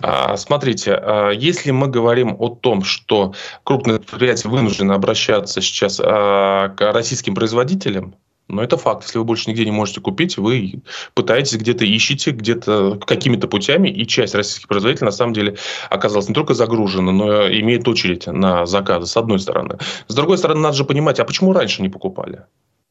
[0.00, 6.70] А, смотрите, а, если мы говорим о том, что крупные предприятия вынуждены обращаться сейчас а,
[6.70, 8.14] к российским производителям,
[8.48, 9.04] но это факт.
[9.04, 10.82] Если вы больше нигде не можете купить, вы
[11.14, 15.56] пытаетесь где-то ищете, где-то какими-то путями, и часть российских производителей на самом деле
[15.90, 19.78] оказалась не только загружена, но и имеет очередь на заказы, с одной стороны.
[20.08, 22.44] С другой стороны, надо же понимать, а почему раньше не покупали?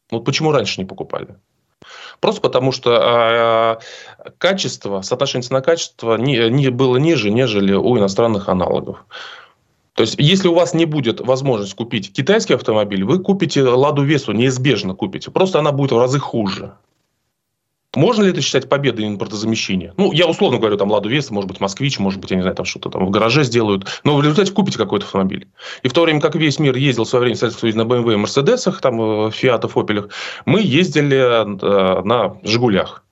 [0.09, 1.35] Вот почему раньше не покупали?
[2.19, 3.79] Просто потому, что
[4.23, 9.05] э, качество, соотношение цена-качество не, не было ниже, нежели у иностранных аналогов.
[9.93, 14.31] То есть, если у вас не будет возможность купить китайский автомобиль, вы купите Ладу Весу,
[14.31, 15.31] неизбежно купите.
[15.31, 16.73] Просто она будет в разы хуже.
[17.93, 19.93] Можно ли это считать победой импортозамещения?
[19.97, 22.55] Ну, я условно говорю, там, Ладу Веста, может быть, Москвич, может быть, я не знаю,
[22.55, 24.01] там что-то там в гараже сделают.
[24.05, 25.49] Но в результате купите какой-то автомобиль.
[25.83, 28.17] И в то время, как весь мир ездил в свое время, Советский на BMW и
[28.17, 30.07] Мерседесах, там, э, Фиатах, Опелях,
[30.45, 33.03] мы ездили э, на Жигулях.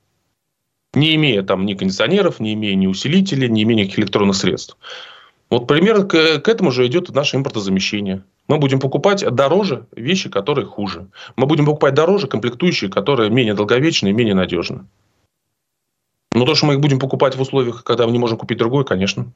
[0.94, 4.78] Не имея там ни кондиционеров, не имея ни усилителей, не имея никаких электронных средств.
[5.50, 8.24] Вот примерно к, к этому же идет наше импортозамещение.
[8.48, 11.08] Мы будем покупать дороже вещи, которые хуже.
[11.36, 14.86] Мы будем покупать дороже комплектующие, которые менее долговечны и менее надежны.
[16.34, 18.84] Но то, что мы их будем покупать в условиях, когда мы не можем купить другое,
[18.84, 19.32] конечно.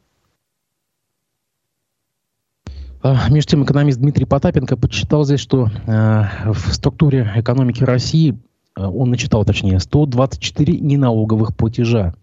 [3.02, 8.40] А, между тем, экономист Дмитрий Потапенко подсчитал здесь, что э, в структуре экономики России,
[8.78, 12.14] э, он начитал точнее, 124 неналоговых платежа.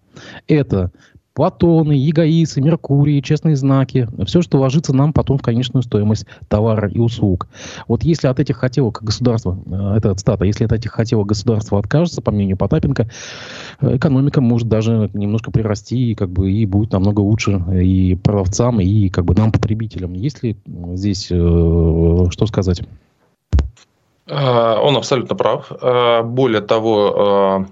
[0.46, 0.90] Это
[1.34, 4.08] Платоны, ЕГАИСы, Меркурии, честные знаки.
[4.26, 7.46] Все, что ложится нам потом в конечную стоимость товара и услуг.
[7.86, 12.20] Вот если от этих хотелок государства, э, это стата, если от этих хотелок государство откажется,
[12.20, 13.08] по мнению Потапенко,
[13.80, 18.80] э, экономика может даже немножко прирасти и, как бы, и будет намного лучше и продавцам,
[18.80, 20.14] и как бы нам, потребителям.
[20.14, 20.56] Есть ли
[20.94, 22.82] здесь э, что сказать?
[24.28, 25.72] Он абсолютно прав.
[26.24, 27.66] Более того, а,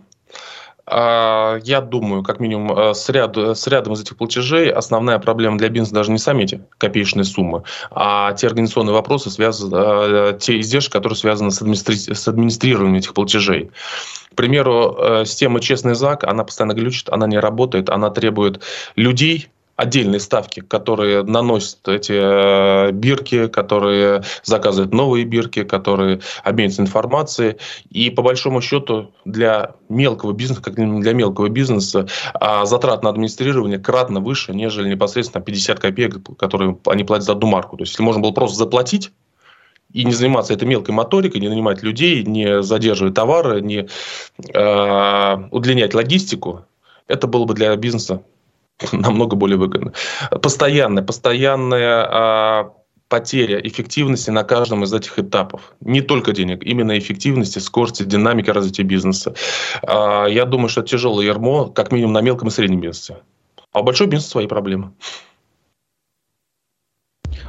[0.90, 5.68] я думаю, как минимум, э, с, ряд, с рядом из этих платежей основная проблема для
[5.68, 10.92] бизнеса даже не сами эти копеечные суммы, а те организационные вопросы, связаны, э, те издержки,
[10.92, 11.94] которые связаны с, администри...
[11.96, 13.70] с администрированием этих платежей.
[14.32, 18.62] К примеру, э, система «Честный ЗАГ», она постоянно глючит, она не работает, она требует
[18.96, 19.48] людей,
[19.78, 27.58] отдельные ставки, которые наносят эти э, бирки, которые заказывают новые бирки, которые обмениваются информацией.
[27.88, 33.78] И по большому счету для мелкого бизнеса, как для мелкого бизнеса, а затрат на администрирование
[33.78, 37.76] кратно выше, нежели непосредственно 50 копеек, которые они платят за одну марку.
[37.76, 39.12] То есть, если можно было просто заплатить,
[39.92, 43.88] и не заниматься этой мелкой моторикой, не нанимать людей, не задерживать товары, не
[44.52, 46.66] э, удлинять логистику,
[47.06, 48.22] это было бы для бизнеса
[48.92, 49.92] намного более выгодно.
[50.42, 52.72] Постоянная, постоянная а,
[53.08, 55.74] потеря эффективности на каждом из этих этапов.
[55.80, 59.34] Не только денег, именно эффективности, скорости, динамики развития бизнеса.
[59.82, 63.18] А, я думаю, что это тяжелое ярмо, как минимум на мелком и среднем бизнесе.
[63.72, 64.92] А у большого бизнеса свои проблемы.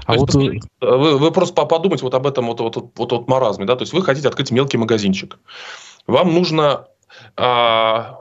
[0.06, 0.60] А вот вы...
[0.82, 3.66] Вы, вы просто подумайте вот об этом вот, вот, вот, вот, вот маразме.
[3.66, 3.76] Да?
[3.76, 5.38] То есть вы хотите открыть мелкий магазинчик.
[6.08, 6.88] Вам нужно
[7.36, 8.18] а,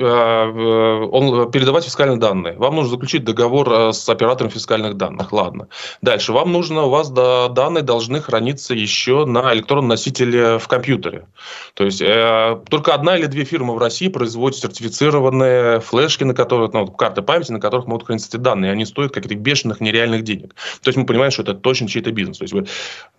[0.00, 2.54] он, передавать фискальные данные.
[2.56, 5.32] Вам нужно заключить договор э, с оператором фискальных данных.
[5.32, 5.68] Ладно.
[6.02, 6.32] Дальше.
[6.32, 11.26] Вам нужно, у вас данные должны храниться еще на электронном носителе в компьютере.
[11.74, 16.72] То есть, э, только одна или две фирмы в России производят сертифицированные флешки, на которых,
[16.72, 18.70] ну, карты памяти, на которых могут храниться эти данные.
[18.70, 20.54] И они стоят каких-то бешеных, нереальных денег.
[20.82, 22.38] То есть, мы понимаем, что это точно чей-то бизнес.
[22.38, 22.66] То есть, вы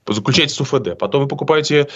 [0.07, 1.87] заключаете с УФД, потом вы покупаете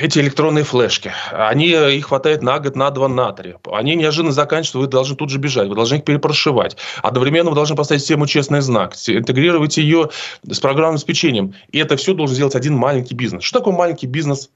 [0.00, 1.12] эти электронные флешки.
[1.32, 3.54] Они, их хватает на год, на два, на три.
[3.72, 6.76] Они неожиданно заканчиваются, вы должны тут же бежать, вы должны их перепрошивать.
[7.02, 10.10] Одновременно вы должны поставить систему «Честный знак», интегрировать ее
[10.48, 11.54] с программным обеспечением.
[11.72, 13.44] И это все должен сделать один маленький бизнес.
[13.44, 14.50] Что такое маленький бизнес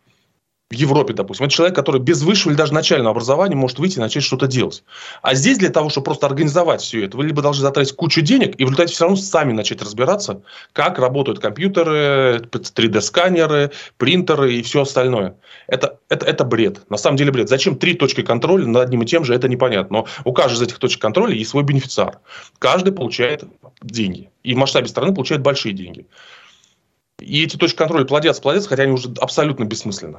[0.73, 1.45] в Европе, допустим.
[1.47, 4.83] Это человек, который без высшего или даже начального образования может выйти и начать что-то делать.
[5.21, 8.55] А здесь для того, чтобы просто организовать все это, вы либо должны затратить кучу денег
[8.57, 10.41] и в результате все равно сами начать разбираться,
[10.73, 15.37] как работают компьютеры, 3D-сканеры, принтеры и все остальное.
[15.67, 16.81] Это, это, это бред.
[16.91, 17.51] На самом деле бред.
[17.51, 19.99] Зачем три точки контроля над одним и тем же, это непонятно.
[19.99, 22.19] Но у каждой из этих точек контроля есть свой бенефициар.
[22.59, 23.45] Каждый получает
[23.83, 24.31] деньги.
[24.43, 26.07] И в масштабе страны получает большие деньги.
[27.23, 30.19] И эти точки контроля плодятся, плодятся, хотя они уже абсолютно бессмысленны.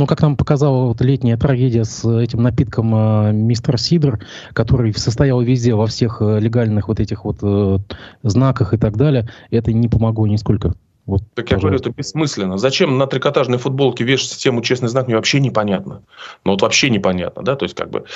[0.00, 4.18] Ну, как нам показала вот летняя трагедия с этим напитком э, мистер Сидор,
[4.54, 7.78] который состоял везде, во всех э, легальных вот этих вот э,
[8.22, 10.72] знаках и так далее, это не помогло нисколько.
[11.04, 11.54] Вот, так пожалуйста.
[11.54, 12.56] я говорю, это бессмысленно.
[12.56, 16.00] Зачем на трикотажной футболке вешать систему честный знак, мне вообще непонятно.
[16.46, 18.06] Ну, вот вообще непонятно, да, то есть, как бы,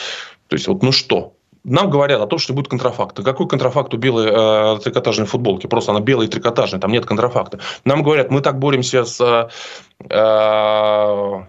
[0.49, 3.23] то есть, вот, ну что, нам говорят о том, что будет контрафакт.
[3.23, 5.67] Какой контрафакт у белой э, трикотажной футболки?
[5.67, 7.59] Просто она белая и трикотажная, там нет контрафакта.
[7.85, 9.51] Нам говорят, мы так боремся с
[10.09, 11.45] э,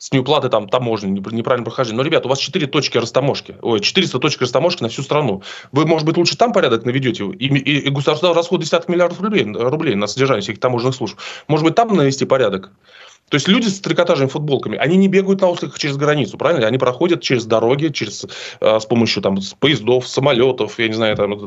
[0.00, 1.98] с неуплаты там таможни, неправильное прохождение.
[1.98, 5.42] Но, ребята, у вас 4 точки растаможки, ой, 400 точек растаможки на всю страну.
[5.72, 9.44] Вы, может быть, лучше там порядок наведете, и, и, и государство расходует десяток миллиардов рублей,
[9.44, 11.18] рублей на содержание всех таможенных служб.
[11.48, 12.70] Может быть, там навести порядок?
[13.30, 16.66] То есть люди с трикотажными футболками, они не бегают на осликах через границу, правильно?
[16.66, 18.26] Они проходят через дороги, через,
[18.60, 21.38] э, с помощью там, поездов, самолетов, я не знаю, там,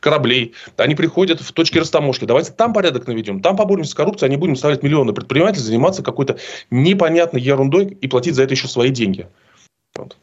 [0.00, 0.54] кораблей.
[0.78, 2.24] Они приходят в точки растаможки.
[2.24, 6.38] Давайте там порядок наведем, там поборемся с коррупцией, они будем ставить миллионы предпринимателей, заниматься какой-то
[6.70, 9.28] непонятной ерундой и платить за это еще свои деньги.
[9.94, 10.16] Вот.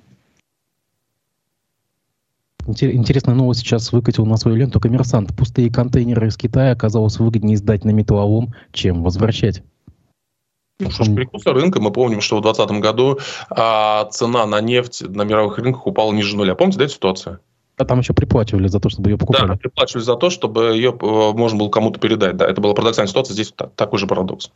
[2.65, 5.35] Интересная новость сейчас выкатил на свою ленту коммерсант.
[5.37, 9.61] Пустые контейнеры из Китая оказалось выгоднее сдать на металлолом, чем возвращать.
[10.83, 11.81] Ну что ж, перекуса рынка.
[11.81, 13.19] Мы помним, что в 2020 году
[13.49, 16.55] а, цена на нефть на мировых рынках упала ниже нуля.
[16.55, 17.39] Помните, да, эту ситуацию?
[17.77, 19.47] А там еще приплачивали за то, чтобы ее покупали.
[19.47, 22.37] Да, приплачивали за то, чтобы ее э, можно было кому-то передать.
[22.37, 23.33] Да, это была парадоксальная ситуация.
[23.33, 24.51] Здесь такой же парадокс.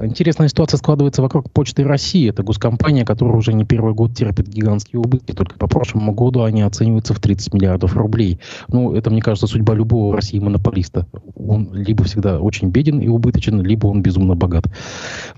[0.00, 2.28] Интересная ситуация складывается вокруг Почты России.
[2.28, 5.32] Это госкомпания, которая уже не первый год терпит гигантские убытки.
[5.32, 8.38] Только по прошлому году они оцениваются в 30 миллиардов рублей.
[8.68, 11.06] Ну, это, мне кажется, судьба любого в России монополиста.
[11.34, 14.66] Он либо всегда очень беден и убыточен, либо он безумно богат.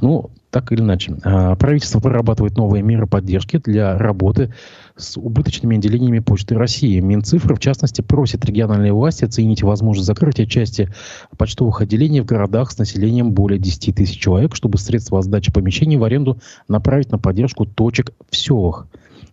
[0.00, 1.14] Ну, так или иначе.
[1.24, 4.52] А, правительство прорабатывает новые меры поддержки для работы
[4.98, 7.00] с убыточными отделениями Почты России.
[7.00, 10.90] Минцифры, в частности, просит региональные власти оценить возможность закрытия части
[11.36, 16.04] почтовых отделений в городах с населением более 10 тысяч человек, чтобы средства сдачи помещений в
[16.04, 18.86] аренду направить на поддержку точек в селах.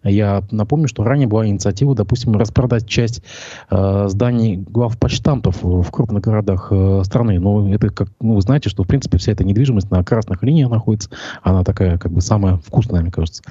[0.05, 3.23] Я напомню, что ранее была инициатива, допустим, распродать часть
[3.71, 7.39] э, зданий главпочтамтов в крупных городах э, страны.
[7.39, 10.69] Но это как, ну, вы знаете, что, в принципе, вся эта недвижимость на красных линиях
[10.69, 11.09] находится.
[11.41, 13.41] Она такая, как бы, самая вкусная, мне кажется.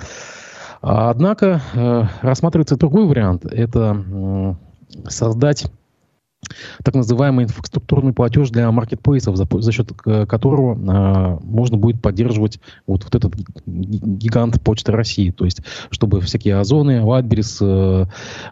[0.87, 3.47] Однако э, рассматривается другой вариант.
[3.47, 4.55] Это
[5.09, 5.67] создать
[6.83, 12.61] так называемый инфраструктурный платеж для маркетплейсов, за, за счет э, которого э, можно будет поддерживать
[12.87, 13.35] вот, вот этот
[13.67, 15.31] гигант Почты России.
[15.31, 18.07] То есть, чтобы всякие Озоны, Ватберис э,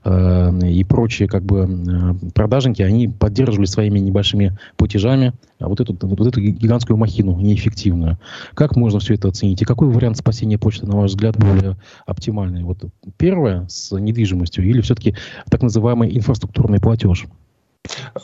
[0.05, 5.33] э, и прочие как бы э, продажники, они поддерживали своими небольшими платежами
[5.67, 8.19] вот эту, вот эту гигантскую махину неэффективную.
[8.55, 9.63] Как можно все это оценить?
[9.63, 11.77] И какой вариант спасения почты, на ваш взгляд, более
[12.07, 12.65] оптимальный?
[12.65, 12.85] Вот
[13.17, 15.15] первое с недвижимостью или все-таки
[15.51, 17.27] так называемый инфраструктурный платеж?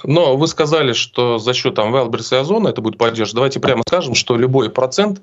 [0.04, 3.34] Но вы сказали, что за счет там Wildberries и Озона это будет поддерживать.
[3.34, 5.22] Давайте прямо скажем, что любой процент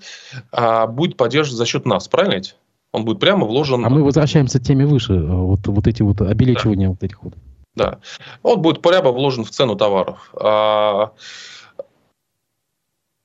[0.51, 2.55] а, будет поддерживать за счет нас, правильно ведь?
[2.91, 3.85] Он будет прямо вложен...
[3.85, 6.91] А мы возвращаемся к теме выше, вот, вот эти вот обелечивания да.
[6.91, 7.33] вот этих вот.
[7.75, 7.99] Да.
[8.41, 10.31] Он будет прямо вложен в цену товаров.
[10.33, 11.11] А,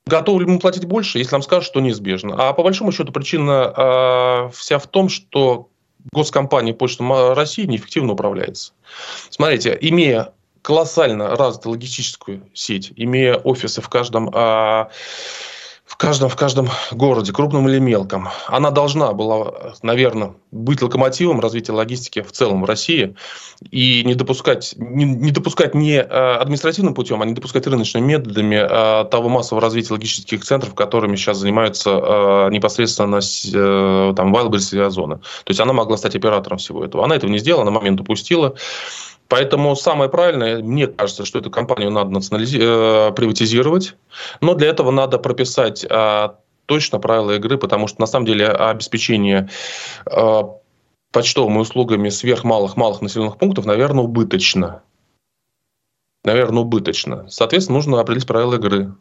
[0.06, 2.34] Готовы ли мы платить больше, если нам скажут, что неизбежно?
[2.36, 5.68] А по большому счету причина а, вся в том, что
[6.12, 8.72] госкомпания Почта России неэффективно управляется.
[9.28, 14.90] Смотрите, имея колоссально развитую логистическую сеть, имея офисы в каждом, а,
[15.84, 18.28] в каждом, в каждом городе, крупном или мелком.
[18.46, 23.16] Она должна была, наверное, быть локомотивом развития логистики в целом в России
[23.70, 28.58] и не допускать не, не, допускать не а, административным путем, а не допускать рыночными методами
[28.60, 35.16] а, того массового развития логистических центров, которыми сейчас занимаются непосредственно э, там, Wildberries и Озона.
[35.16, 37.04] То есть она могла стать оператором всего этого.
[37.04, 38.54] Она этого не сделала, на момент упустила.
[39.30, 43.94] Поэтому самое правильное, мне кажется, что эту компанию надо национализи- э, приватизировать,
[44.40, 46.28] но для этого надо прописать э,
[46.66, 49.48] точно правила игры, потому что на самом деле обеспечение
[50.04, 50.42] э,
[51.12, 54.82] почтовыми услугами сверх малых-малых населенных пунктов, наверное, убыточно.
[56.24, 57.26] Наверное, убыточно.
[57.28, 58.94] Соответственно, нужно определить правила игры.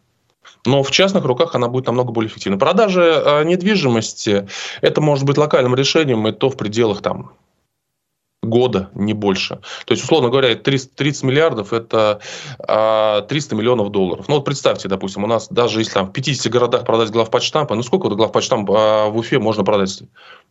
[0.63, 2.60] Но в частных руках она будет намного более эффективна.
[2.60, 4.48] Продажа э, недвижимости–
[4.82, 7.32] это может быть локальным решением, и то в пределах там,
[8.42, 9.60] года, не больше.
[9.86, 12.22] То есть, условно говоря, 30, 30 миллиардов– это
[12.58, 14.26] 300 а, миллионов долларов.
[14.30, 17.84] Ну вот представьте, допустим, у нас даже если там в 50 городах продать главпочтампа, ну
[17.84, 20.04] сколько вот главпочтамп в Уфе можно продать?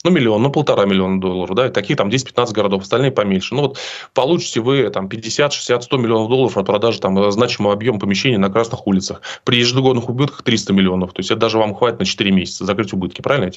[0.04, 3.54] Ну миллион, ну полтора миллиона долларов, да, и такие там 10-15 городов, остальные поменьше.
[3.54, 3.78] Ну вот
[4.12, 8.50] получите вы там 50, 60, 100 миллионов долларов от продажи там значимого объема помещений на
[8.50, 9.22] красных улицах.
[9.44, 11.12] При ежегодных убытках 300 миллионов.
[11.14, 13.50] То есть, это даже вам хватит на 4 месяца закрыть убытки, правильно?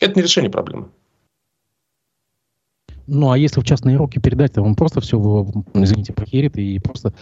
[0.00, 0.88] Это не решение проблемы.
[3.06, 7.12] Ну, а если в частные руки передать, то он просто все, извините, прохерит и просто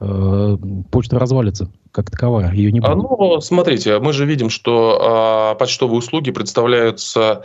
[0.00, 0.56] э,
[0.90, 2.90] почта развалится как таковая, ее не будет.
[2.90, 7.44] А, ну, смотрите, мы же видим, что э, почтовые услуги представляются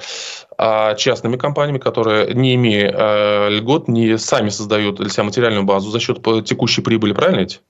[0.58, 5.90] э, частными компаниями, которые, не имея э, льгот, не сами создают для себя материальную базу
[5.90, 7.62] за счет текущей прибыли, правильно ведь?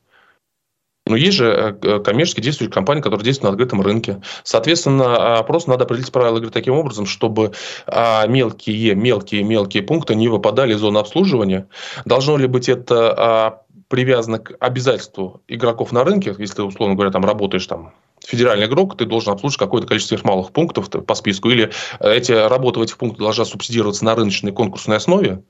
[1.07, 4.21] Но есть же э, коммерческие действующие компании, которые действуют на открытом рынке.
[4.43, 7.51] Соответственно, а, просто надо определить правила игры таким образом, чтобы
[7.85, 11.67] а, мелкие, мелкие, мелкие пункты не выпадали из зоны обслуживания.
[12.05, 17.23] Должно ли быть это а, привязано к обязательству игроков на рынке, если, условно говоря, там
[17.25, 17.93] работаешь там
[18.25, 22.83] федеральный игрок, ты должен обслуживать какое-то количество малых пунктов по списку, или эти работы в
[22.83, 25.43] этих пунктах должна субсидироваться на рыночной конкурсной основе,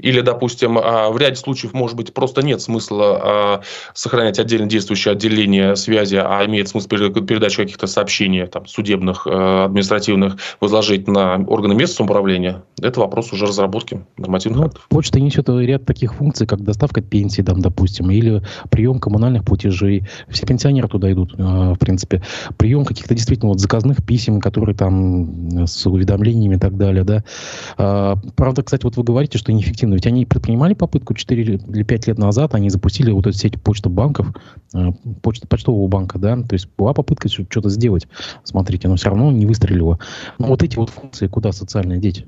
[0.00, 3.60] или, допустим, а, в ряде случаев, может быть, просто нет смысла а,
[3.94, 10.36] сохранять отдельно действующее отделение связи, а имеет смысл передачу каких-то сообщений там, судебных, а, административных
[10.60, 12.62] возложить на органы местного самоуправления.
[12.80, 14.86] Это вопрос уже разработки нормативных ну, актов.
[14.88, 20.04] Почта несет ряд таких функций, как доставка пенсии, там, допустим, или прием коммунальных платежей.
[20.28, 22.22] Все пенсионеры туда идут, в принципе.
[22.56, 27.04] Прием каких-то действительно вот заказных писем, которые там с уведомлениями и так далее.
[27.04, 28.16] Да.
[28.36, 32.06] Правда, кстати, вот вы говорите, что неэффективно но ведь они предпринимали попытку 4 или 5
[32.06, 34.28] лет назад, они запустили вот эту сеть почты банков,
[34.72, 38.06] э, почта, почтового банка, да, то есть была попытка что-то сделать,
[38.44, 39.98] смотрите, но все равно не выстрелило.
[40.38, 42.24] Но вот эти вот функции куда социальные дети?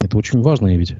[0.00, 0.94] Это очень важно ведь.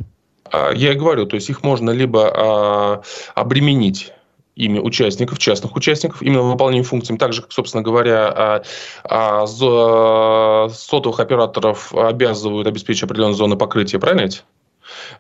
[0.51, 3.03] А, я и говорю, то есть их можно либо а,
[3.35, 4.13] обременить
[4.55, 8.63] ими участников, частных участников, именно выполнением функций, так же, как, собственно говоря, а,
[9.05, 14.45] а, сотовых операторов обязывают обеспечить определенные зоны покрытия, правильно ведь?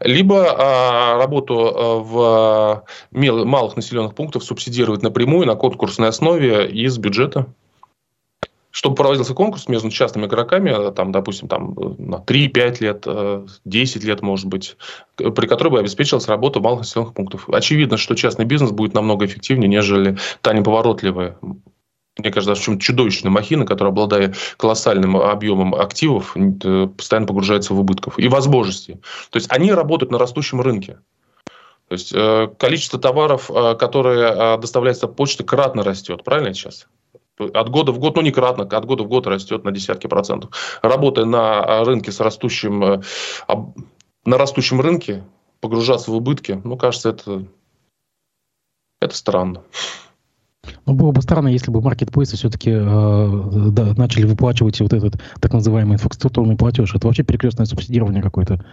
[0.00, 6.98] Либо а, работу а, в мел, малых населенных пунктах субсидировать напрямую на конкурсной основе из
[6.98, 7.46] бюджета.
[8.70, 13.06] Чтобы проводился конкурс между частными игроками, там, допустим, там, на 3-5 лет,
[13.66, 14.78] 10 лет, может быть,
[15.16, 17.50] при которой бы обеспечилась работа малых населенных пунктов.
[17.50, 21.36] Очевидно, что частный бизнес будет намного эффективнее, нежели та неповоротливая
[22.18, 27.80] мне кажется, в чем чудовищная махина, которая, обладая колоссальным объемом активов, э, постоянно погружается в
[27.80, 29.00] убытков и возможности.
[29.30, 30.98] То есть они работают на растущем рынке.
[31.88, 36.22] То есть э, количество товаров, э, которые доставляются почтой, кратно растет.
[36.22, 36.86] Правильно сейчас?
[37.38, 40.50] От года в год, ну не кратно, от года в год растет на десятки процентов.
[40.82, 43.02] Работая на рынке с растущим,
[44.24, 45.24] на растущем рынке,
[45.60, 47.46] погружаться в убытки, ну, кажется, это,
[49.00, 49.62] это странно.
[50.86, 52.80] Ну, было бы странно, если бы маркетплейсы все-таки э,
[53.70, 56.94] да, начали выплачивать вот этот так называемый инфраструктурный платеж.
[56.94, 58.64] Это вообще перекрестное субсидирование какое-то.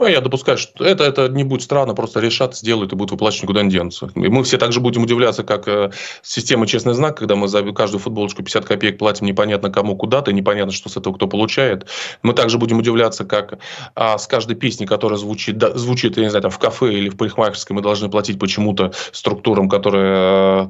[0.00, 3.42] Ну, я допускаю, что это, это не будет странно, просто решат, сделают и будут выплачивать,
[3.44, 4.08] никуда не денутся.
[4.14, 5.90] И мы все также будем удивляться, как э,
[6.22, 10.72] система «Честный знак», когда мы за каждую футболочку 50 копеек платим непонятно кому куда-то, непонятно,
[10.72, 11.86] что с этого кто получает.
[12.22, 13.58] Мы также будем удивляться, как
[13.96, 17.08] а, с каждой песни, которая звучит, да, звучит, я не знаю, там, в кафе или
[17.08, 20.68] в парикмахерской, мы должны платить почему-то структурам, которые э,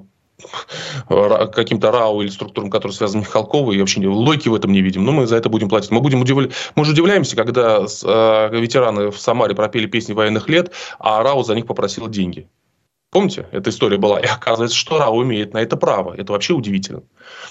[1.09, 5.05] каким-то РАО или структурам, которые связаны с Михалковой, и вообще логики в этом не видим.
[5.05, 5.91] Но мы за это будем платить.
[5.91, 6.49] Мы, будем удивля...
[6.77, 11.55] мы же удивляемся, когда э, ветераны в Самаре пропели песни военных лет, а РАО за
[11.55, 12.49] них попросил деньги.
[13.11, 14.21] Помните, эта история была?
[14.21, 16.15] И оказывается, что РАО имеет на это право.
[16.15, 17.03] Это вообще удивительно.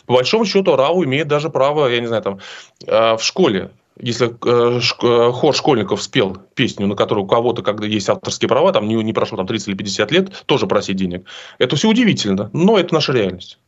[0.06, 2.40] По большому счету, РАО имеет даже право, я не знаю, там,
[2.86, 7.86] э, в школе если э, э, хор школьников спел песню, на которую у кого-то, когда
[7.86, 11.26] есть авторские права, там не, не прошло там, 30 или 50 лет, тоже просить денег.
[11.58, 13.60] Это все удивительно, но это наша реальность.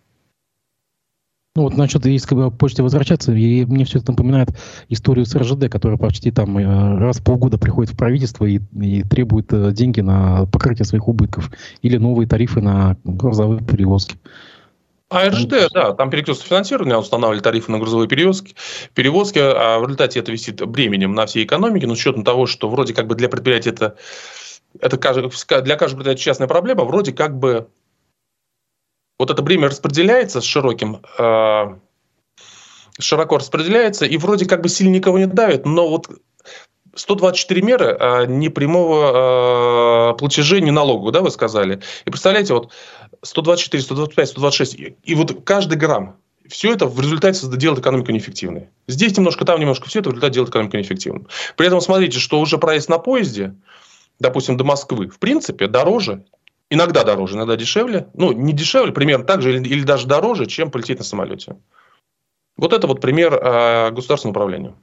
[1.55, 4.49] Ну вот насчет, если к почте возвращаться, и мне все это напоминает
[4.87, 9.03] историю с РЖД, которая почти там э, раз в полгода приходит в правительство и, и
[9.03, 11.51] требует деньги на покрытие своих убытков
[11.81, 14.17] или новые тарифы на грузовые перевозки.
[15.09, 18.55] А РЖД, да, там перекрестное финансирование, устанавливали тарифы на грузовые перевозки,
[18.93, 22.69] перевозки, а в результате это висит бременем на всей экономике, но с учетом того, что
[22.69, 23.97] вроде как бы для предприятия это,
[24.79, 27.69] это для каждого предприятия частная проблема, вроде как бы
[29.17, 31.75] вот это бремя распределяется с широким, э,
[32.99, 36.07] широко распределяется, и вроде как бы сильно никого не давит, но вот
[36.95, 41.81] 124 меры а непрямого э, платежа, не налогового, да, вы сказали.
[42.05, 42.71] И представляете, вот
[43.21, 46.17] 124, 125, 126, и вот каждый грамм,
[46.47, 48.69] все это в результате делает экономику неэффективной.
[48.87, 51.25] Здесь немножко, там немножко, все это в результате делает экономику неэффективной.
[51.55, 53.55] При этом смотрите, что уже проезд на поезде,
[54.19, 56.25] допустим, до Москвы, в принципе, дороже,
[56.69, 60.71] иногда дороже, иногда дешевле, ну, не дешевле, примерно так же или, или даже дороже, чем
[60.71, 61.57] полететь на самолете.
[62.57, 64.75] Вот это вот пример э, государственного управления.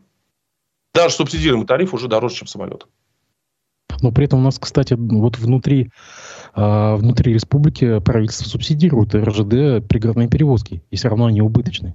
[0.94, 2.86] Даже субсидируемый тариф уже дороже, чем самолет.
[4.02, 5.90] Но при этом у нас, кстати, вот внутри,
[6.56, 11.94] э, внутри республики правительство субсидирует РЖД пригородные перевозки, и все равно они убыточны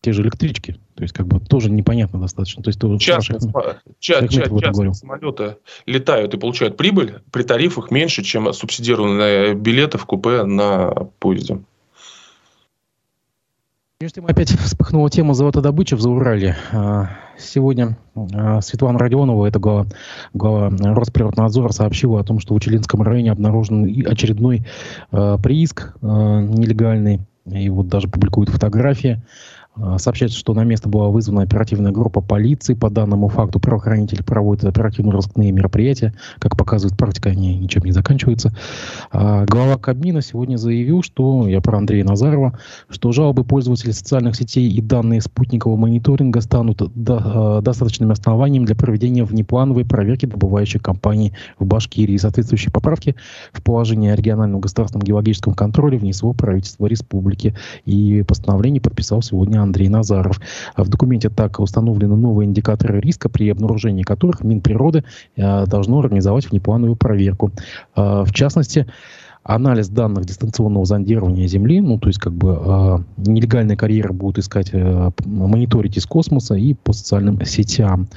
[0.00, 0.78] те же электрички.
[0.94, 2.62] То есть, как бы тоже непонятно достаточно.
[2.62, 5.56] То есть, то частные, наших, ча- ча- частные самолеты
[5.86, 11.62] летают и получают прибыль при тарифах меньше, чем субсидированные билеты в купе на поезде.
[14.02, 16.56] Между тем опять вспыхнула тема золотодобычи в Заурале.
[16.72, 17.98] А, сегодня
[18.32, 19.88] а, Светлана Родионова, это глава,
[20.32, 24.64] глава Росприроднадзора, сообщила о том, что в Учелинском районе обнаружен очередной
[25.10, 27.20] а, прииск нелегальный.
[27.44, 29.22] И вот даже публикуют фотографии.
[29.76, 32.74] А, сообщается, что на место была вызвана оперативная группа полиции.
[32.74, 36.12] По данному факту правоохранители проводят оперативно-розыскные мероприятия.
[36.38, 38.54] Как показывает практика, они ничем не заканчиваются.
[39.12, 42.58] А, глава Кабмина сегодня заявил, что, я про Андрея Назарова,
[42.88, 48.74] что жалобы пользователей социальных сетей и данные спутникового мониторинга станут до, а, достаточным основанием для
[48.74, 52.16] проведения внеплановой проверки добывающих компаний в Башкирии.
[52.16, 53.14] Соответствующие поправки
[53.52, 57.54] в положение о региональном государственном геологическом контроле внесло правительство республики.
[57.84, 60.40] И постановление подписал сегодня Андрей Назаров.
[60.76, 65.04] В документе так установлены новые индикаторы риска, при обнаружении которых Минприроды
[65.36, 67.52] э, должно организовать внеплановую проверку.
[67.96, 68.86] Э, в частности,
[69.42, 74.70] анализ данных дистанционного зондирования Земли, ну, то есть, как бы, э, нелегальные карьеры будут искать,
[74.72, 78.08] э, мониторить из космоса и по социальным сетям.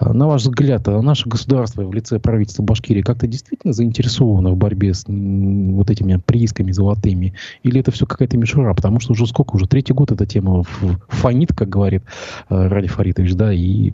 [0.00, 4.56] Э, на ваш взгляд, э, наше государство в лице правительства Башкирии как-то действительно заинтересовано в
[4.56, 7.34] борьбе с м, вот этими приисками золотыми?
[7.62, 8.72] Или это все какая-то мишура?
[8.74, 10.62] Потому что уже сколько, уже третий год эта тема
[11.08, 12.02] фонит, как говорит
[12.48, 13.92] э, Ради Фаритович, да, и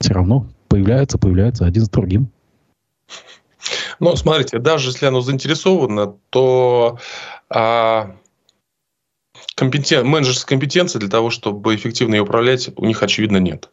[0.00, 2.28] все равно появляется, появляется один за другим.
[4.00, 6.98] Ну, смотрите, даже если оно заинтересовано, то
[7.50, 8.16] а,
[9.54, 10.06] компетен...
[10.06, 13.68] менеджерской компетенции для того, чтобы эффективно ее управлять, у них, очевидно, нет.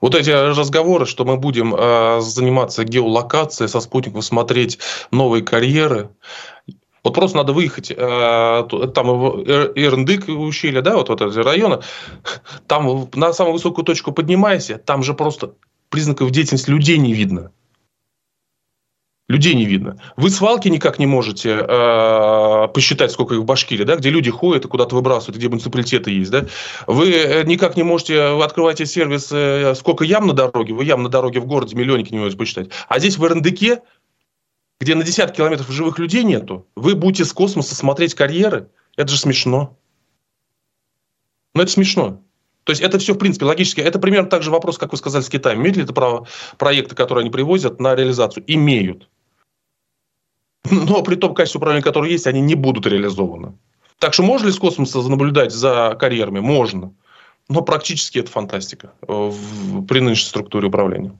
[0.00, 4.78] Вот эти разговоры, что мы будем э, заниматься геолокацией, со спутников смотреть
[5.12, 6.10] новые карьеры,
[7.04, 11.80] вот просто надо выехать, э, там Эрндык ущелье, да, вот, вот эти районы,
[12.66, 15.54] там на самую высокую точку поднимайся, там же просто
[15.88, 17.52] признаков деятельности людей не видно.
[19.32, 19.96] Людей не видно.
[20.16, 24.66] Вы свалки никак не можете э, посчитать, сколько их в Башкирии, да, где люди ходят
[24.66, 26.30] и куда-то выбрасывают, где муниципалитеты есть.
[26.30, 26.44] Да?
[26.86, 31.02] Вы э, никак не можете, вы открываете сервис, э, сколько ям на дороге, вы ям
[31.02, 32.68] на дороге в городе миллионники не можете посчитать.
[32.88, 33.80] А здесь в РНДК,
[34.82, 38.68] где на десятки километров живых людей нету, вы будете с космоса смотреть карьеры.
[38.98, 39.78] Это же смешно.
[41.54, 42.22] Ну, это смешно.
[42.64, 43.80] То есть это все, в принципе, логически.
[43.80, 45.62] Это примерно так же вопрос, как вы сказали, с Китаем.
[45.62, 46.26] Имеют ли это право
[46.58, 48.44] проекты, которые они привозят на реализацию?
[48.46, 49.08] Имеют.
[50.70, 53.54] Но при том качестве управления, которое есть, они не будут реализованы.
[53.98, 56.40] Так что можно ли с космоса наблюдать за карьерами?
[56.40, 56.92] Можно.
[57.48, 61.18] Но практически это фантастика э, в, при нынешней структуре управления.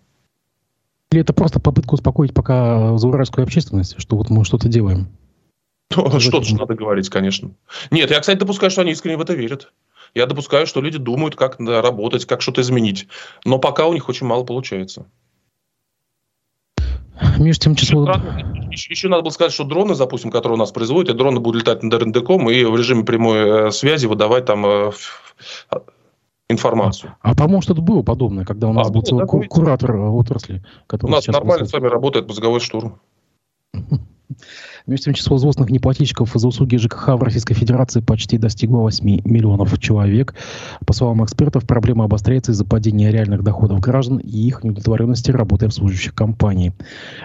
[1.10, 5.08] Или это просто попытка успокоить пока зауральскую общественность, что вот мы что-то делаем?
[5.90, 7.50] Что-то же надо говорить, конечно.
[7.90, 9.72] Нет, я, кстати, допускаю, что они искренне в это верят.
[10.14, 13.08] Я допускаю, что люди думают, как работать, как что-то изменить.
[13.44, 15.06] Но пока у них очень мало получается.
[17.38, 18.08] Между тем число...
[18.70, 21.62] Еще, еще надо было сказать, что дроны, запустим, которые у нас производят, и дроны будут
[21.62, 24.92] летать над РНДКом и в режиме прямой э, связи выдавать там э,
[26.48, 27.14] информацию.
[27.20, 30.62] А, а по-моему, что-то было подобное, когда у нас а, был целый ку- куратор отрасли.
[31.02, 33.00] У нас нормально с вами работает мозговой штурм.
[34.86, 40.34] Тем, число злостных неплательщиков за услуги ЖКХ в Российской Федерации почти достигло 8 миллионов человек.
[40.86, 46.14] По словам экспертов, проблема обостряется из-за падения реальных доходов граждан и их неудовлетворенности работой обслуживающих
[46.14, 46.72] компаний.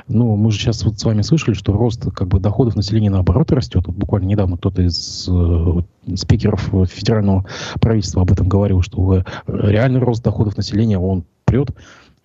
[0.07, 3.51] Ну, мы же сейчас вот с вами слышали, что рост как бы, доходов населения наоборот
[3.51, 3.83] растет.
[3.87, 7.45] Вот буквально недавно кто-то из э, спикеров федерального
[7.79, 11.71] правительства об этом говорил, что э, реальный рост доходов населения, он прет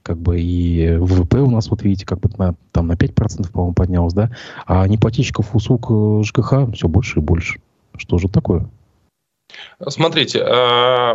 [0.03, 3.75] как бы и ВВП у нас, вот видите, как бы на, там на 5%, по-моему,
[3.75, 4.31] поднялось, да,
[4.67, 7.61] а неплательщиков услуг э, ЖКХ все больше и больше.
[7.97, 8.69] Что же такое?
[9.87, 11.15] Смотрите, э,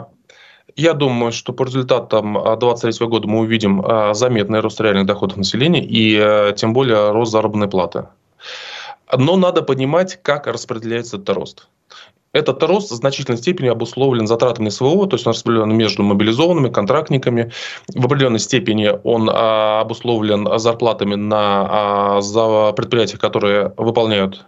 [0.76, 5.84] я думаю, что по результатам 2023 года мы увидим э, заметный рост реальных доходов населения
[5.84, 8.08] и тем более рост заработной платы.
[9.16, 11.68] Но надо понимать, как распределяется этот рост.
[12.38, 17.52] Этот рост в значительной степени обусловлен затратами СВО, то есть он распределен между мобилизованными, контрактниками.
[17.88, 24.46] В определенной степени он а, обусловлен зарплатами на а, за предприятия, которые выполняют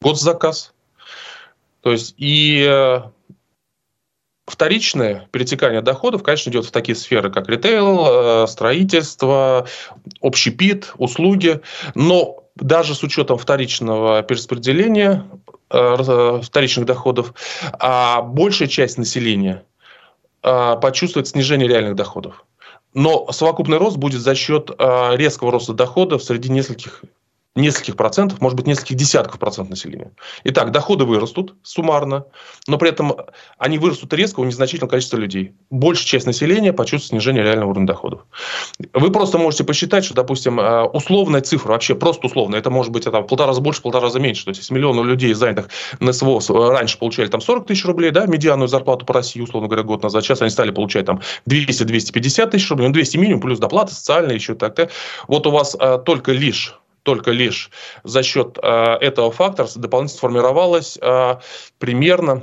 [0.00, 0.72] госзаказ.
[1.80, 3.02] То есть и
[4.46, 9.66] вторичное перетекание доходов, конечно, идет в такие сферы, как ритейл, строительство,
[10.20, 11.60] общепит, услуги.
[11.96, 15.26] Но даже с учетом вторичного перераспределения
[15.72, 17.32] вторичных доходов,
[17.72, 19.64] а большая часть населения
[20.42, 22.44] почувствует снижение реальных доходов.
[22.94, 27.02] Но совокупный рост будет за счет резкого роста доходов среди нескольких
[27.54, 30.12] нескольких процентов, может быть, нескольких десятков процентов населения.
[30.44, 32.24] Итак, доходы вырастут суммарно,
[32.66, 33.14] но при этом
[33.58, 35.54] они вырастут резко у незначительного количества людей.
[35.70, 38.22] Большая часть населения почувствует снижение реального уровня доходов.
[38.94, 43.06] Вы просто можете посчитать, что, допустим, э, условная цифра, вообще просто условная, это может быть
[43.06, 44.44] это, в полтора раза больше, в полтора раза меньше.
[44.44, 45.68] То есть, если миллионы людей, занятых
[46.00, 46.40] на СВО,
[46.70, 50.24] раньше получали там 40 тысяч рублей, да, медианную зарплату по России, условно говоря, год назад,
[50.24, 54.54] сейчас они стали получать там 200-250 тысяч рублей, ну, 200 минимум, плюс доплаты социальные еще
[54.54, 54.88] так-то.
[55.28, 57.70] Вот у вас а, только лишь только лишь
[58.04, 58.68] за счет э,
[59.00, 61.36] этого фактора дополнительно сформировалось э,
[61.78, 62.42] примерно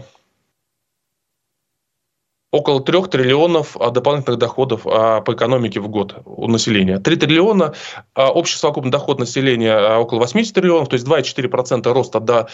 [2.51, 6.99] около 3 триллионов а, дополнительных доходов а, по экономике в год у населения.
[6.99, 7.73] 3 триллиона,
[8.15, 12.49] а, общий совокупный доход населения около 80 триллионов, то есть 2,4% роста до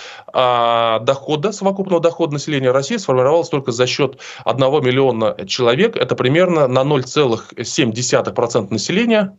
[1.06, 5.96] дохода, совокупного дохода населения России сформировалось только за счет 1 миллиона человек.
[5.96, 9.38] Это примерно на 0,7% населения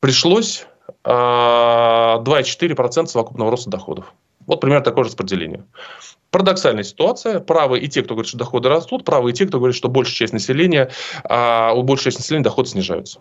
[0.00, 0.66] пришлось
[1.04, 4.12] 2,4% совокупного роста доходов.
[4.46, 5.64] Вот примерно такое же распределение.
[6.30, 7.40] Парадоксальная ситуация.
[7.40, 10.14] Правы и те, кто говорит, что доходы растут, правы и те, кто говорит, что большая
[10.14, 10.90] часть населения,
[11.24, 13.20] а у большей части населения доходы снижаются.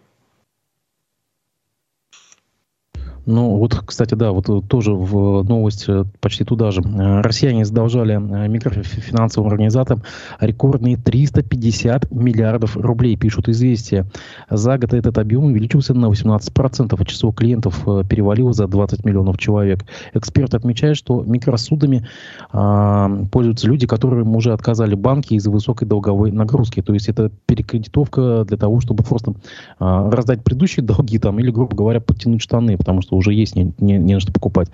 [3.26, 6.82] Ну, вот, кстати, да, вот э, тоже в новость э, почти туда же.
[6.82, 8.16] Э, россияне задолжали
[8.48, 10.04] микрофинансовым организаторам
[10.40, 14.06] рекордные 350 миллиардов рублей, пишут известия.
[14.50, 19.86] За год этот объем увеличился на 18%, а число клиентов перевалило за 20 миллионов человек.
[20.14, 22.08] Эксперт отмечает, что микросудами
[22.54, 26.82] э, пользуются люди, которым уже отказали банки из-за высокой долговой нагрузки.
[26.82, 29.36] То есть это перекредитовка для того, чтобы просто э,
[29.80, 33.98] раздать предыдущие долги там, или, грубо говоря, подтянуть штаны, потому что уже есть, не, не,
[33.98, 34.70] не на что покупать.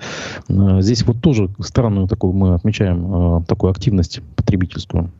[0.49, 5.11] Э, здесь вот тоже странную такую мы отмечаем, э, такую активность потребительскую.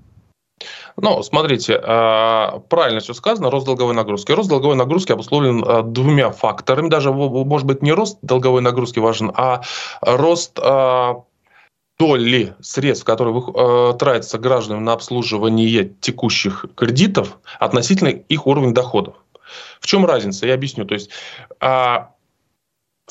[0.98, 4.32] Ну, смотрите, э, правильно все сказано, рост долговой нагрузки.
[4.32, 6.90] Рост долговой нагрузки обусловлен двумя факторами.
[6.90, 9.62] Даже, может быть, не рост долговой нагрузки важен, а
[10.02, 10.60] рост
[12.00, 19.16] доли средств, которые тратятся гражданам на обслуживание текущих кредитов относительно их уровня доходов.
[19.80, 20.48] В чем разница?
[20.48, 20.86] Я объясню.
[20.86, 21.10] То есть
[21.60, 22.11] а,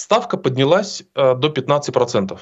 [0.01, 2.39] ставка поднялась э, до 15%.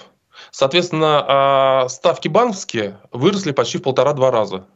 [0.50, 4.66] Соответственно, э, ставки банковские выросли почти в полтора-два раза.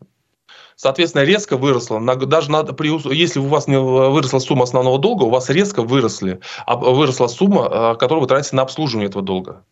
[0.75, 2.01] Соответственно, резко выросло.
[2.01, 6.41] Даже надо, при, если у вас не выросла сумма основного долга, у вас резко выросли,
[6.67, 9.65] выросла сумма, э, которую вы тратите на обслуживание этого долга.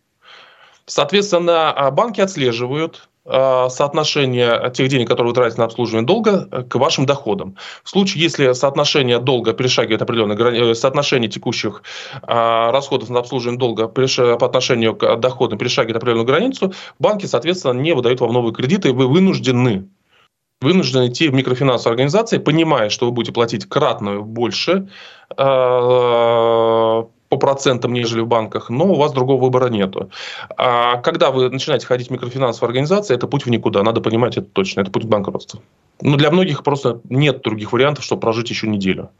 [0.86, 7.06] Соответственно, банки отслеживают соотношение тех денег, которые вы тратите на обслуживание долга, э, к вашим
[7.06, 7.56] доходам.
[7.84, 10.70] В случае, если соотношение долга перешагивает определенное грани...
[10.70, 11.82] Э, соотношение текущих
[12.22, 18.20] расходов на обслуживание долга по отношению к доходам перешагивает определенную границу, банки, соответственно, не выдают
[18.20, 19.88] вам новые кредиты, и вы вынуждены
[20.60, 24.88] вынуждены идти в микрофинансовые организации, понимая, что вы будете платить кратно больше
[27.30, 30.10] по процентам, нежели в банках, но у вас другого выбора нету.
[30.56, 33.84] А когда вы начинаете ходить в микрофинансовые организации, это путь в никуда.
[33.84, 34.80] Надо понимать это точно.
[34.80, 35.62] Это путь к банкротству.
[36.02, 39.10] Но для многих просто нет других вариантов, чтобы прожить еще неделю.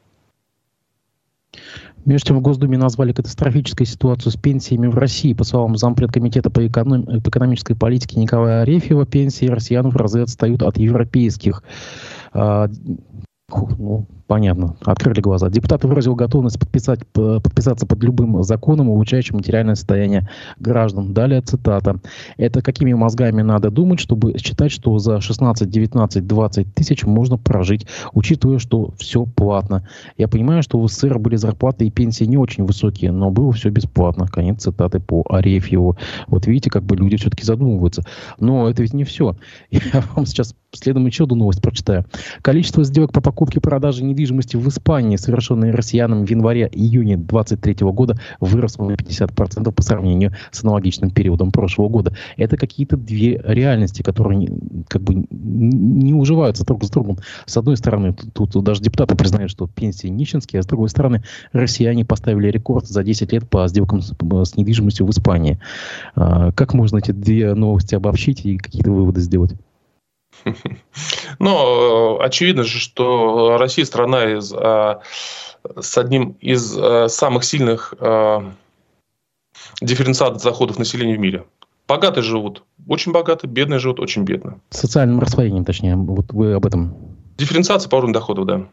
[2.05, 5.33] Между тем, в Госдуме назвали катастрофической ситуацию с пенсиями в России.
[5.33, 7.05] По словам зампредкомитета по, эконом...
[7.05, 11.63] по экономической политике Николая Арефьева, пенсии россиян в разы отстают от европейских.
[12.33, 12.69] А,
[13.49, 14.76] ну, Понятно.
[14.85, 15.51] Открыли глаза.
[15.51, 20.28] Депутат выразил готовность подписать, подписаться под любым законом, улучшающим материальное состояние
[20.61, 21.12] граждан.
[21.12, 21.99] Далее цитата.
[22.37, 27.89] Это какими мозгами надо думать, чтобы считать, что за 16, 19, 20 тысяч можно прожить,
[28.12, 29.85] учитывая, что все платно.
[30.16, 33.70] Я понимаю, что в СССР были зарплаты и пенсии не очень высокие, но было все
[33.70, 34.28] бесплатно.
[34.28, 35.97] Конец цитаты по Арефьеву.
[36.28, 38.05] Вот видите, как бы люди все-таки задумываются.
[38.39, 39.35] Но это ведь не все.
[39.72, 42.05] Я вам сейчас следом еще одну новость прочитаю.
[42.43, 47.87] Количество сделок по покупке и продаже недвижимости недвижимости в Испании, совершенные россиянам в январе-июне 2023
[47.91, 52.14] года, выросло на 50% по сравнению с аналогичным периодом прошлого года.
[52.37, 54.49] Это какие-то две реальности, которые
[54.89, 57.18] как бы не уживаются друг с другом.
[57.47, 61.23] С одной стороны, тут, тут даже депутаты признают, что пенсии нищенские, а с другой стороны,
[61.53, 65.59] россияне поставили рекорд за 10 лет по сделкам с, с недвижимостью в Испании.
[66.14, 69.55] А, как можно эти две новости обобщить и какие-то выводы сделать?
[71.38, 75.01] Но э, очевидно же, что Россия страна из, а,
[75.78, 77.95] с одним из а, самых сильных
[79.80, 81.45] дифференциатов заходов населения в мире.
[81.86, 84.61] Богатые живут очень богато, бедные живут очень бедно.
[84.70, 86.95] Социальным расслоением, точнее, вот вы об этом.
[87.36, 88.66] Дифференциация по уровню доходов, да.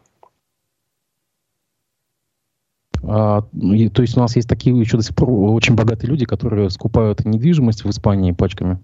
[3.04, 6.70] А, то есть у нас есть такие еще до сих пор очень богатые люди, которые
[6.70, 8.80] скупают недвижимость в Испании пачками.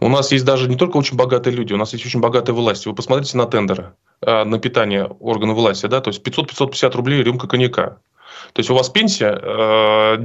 [0.00, 2.88] У нас есть даже не только очень богатые люди, у нас есть очень богатые власти.
[2.88, 7.48] Вы посмотрите на тендеры а, на питание органов власти, да, то есть 500-550 рублей рюмка
[7.48, 7.98] коньяка.
[8.52, 9.32] То есть у вас пенсия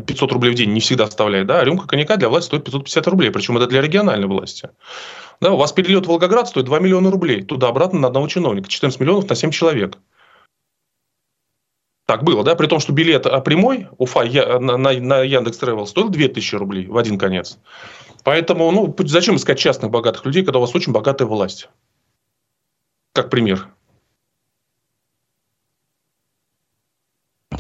[0.01, 2.65] 500 а, рублей в день не всегда оставляет, да, а рюмка коньяка для власти стоит
[2.65, 4.69] 550 рублей, причем это для региональной власти.
[5.41, 8.99] Да, у вас перелет в Волгоград стоит 2 миллиона рублей, туда-обратно на одного чиновника, 14
[8.99, 9.97] миллионов на 7 человек.
[12.05, 15.59] Так было, да, при том, что билет а, прямой Уфа я, на, на, на Яндекс
[15.61, 17.57] Travel стоил 2000 рублей в один конец.
[18.23, 21.69] Поэтому, ну, зачем искать частных богатых людей, когда у вас очень богатая власть?
[23.11, 23.69] Как пример.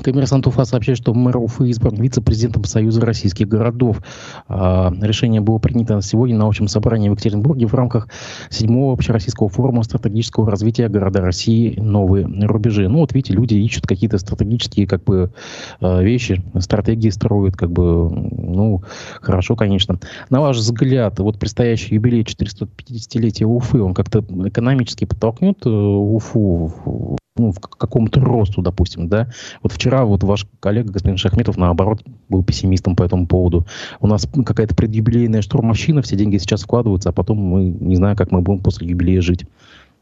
[0.03, 4.01] Коммерсант Уфа сообщает, что мэр Уфы избран вице-президентом Союза российских городов.
[4.47, 8.09] А, решение было принято сегодня на общем собрании в Екатеринбурге в рамках
[8.49, 12.87] седьмого общероссийского форума стратегического развития города России «Новые рубежи».
[12.89, 15.31] Ну вот видите, люди ищут какие-то стратегические как бы
[15.79, 18.83] а, вещи, стратегии строят, как бы, ну,
[19.21, 19.99] хорошо, конечно.
[20.29, 27.51] На ваш взгляд, вот предстоящий юбилей 450-летия Уфы, он как-то экономически подтолкнет э, Уфу ну,
[27.51, 29.27] в какому-то росту, допустим, да.
[29.63, 33.65] Вот вчера вот ваш коллега, господин Шахметов, наоборот, был пессимистом по этому поводу.
[33.99, 38.31] У нас какая-то предюбилейная штурмовщина, все деньги сейчас вкладываются, а потом мы не знаю, как
[38.31, 39.45] мы будем после юбилея жить.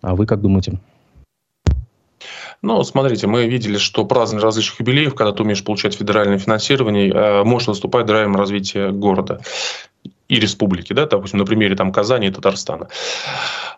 [0.02, 0.80] А вы как думаете?
[2.62, 7.44] Ну, смотрите, мы видели, что празднование различных юбилеев, когда ты умеешь получать федеральное финансирование, э,
[7.44, 9.40] может выступать драйвером развития города
[10.28, 12.88] и республики, да, допустим, на примере там Казани и Татарстана.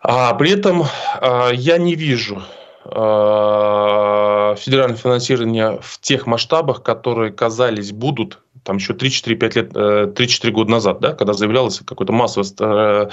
[0.02, 0.84] А при этом
[1.22, 8.94] а, я не вижу Э, федеральное финансирование в тех масштабах, которые казались будут там еще
[8.94, 13.10] 3-4-5 лет, 3-4 э, года назад, да, когда заявлялось какое-то массовое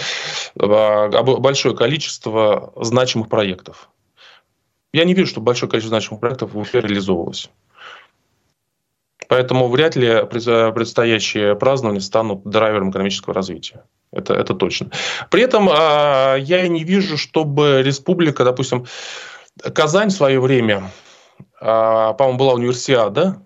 [0.56, 3.90] э, большое количество значимых проектов.
[4.92, 7.50] Я не вижу, что большое количество значимых проектов в Уфе реализовывалось.
[9.28, 13.84] Поэтому вряд ли предстоящие празднования станут драйвером экономического развития.
[14.12, 14.90] Это, это точно.
[15.30, 18.86] При этом я не вижу, чтобы республика, допустим,
[19.74, 20.90] Казань в свое время,
[21.60, 23.42] а, по-моему, была универсиада,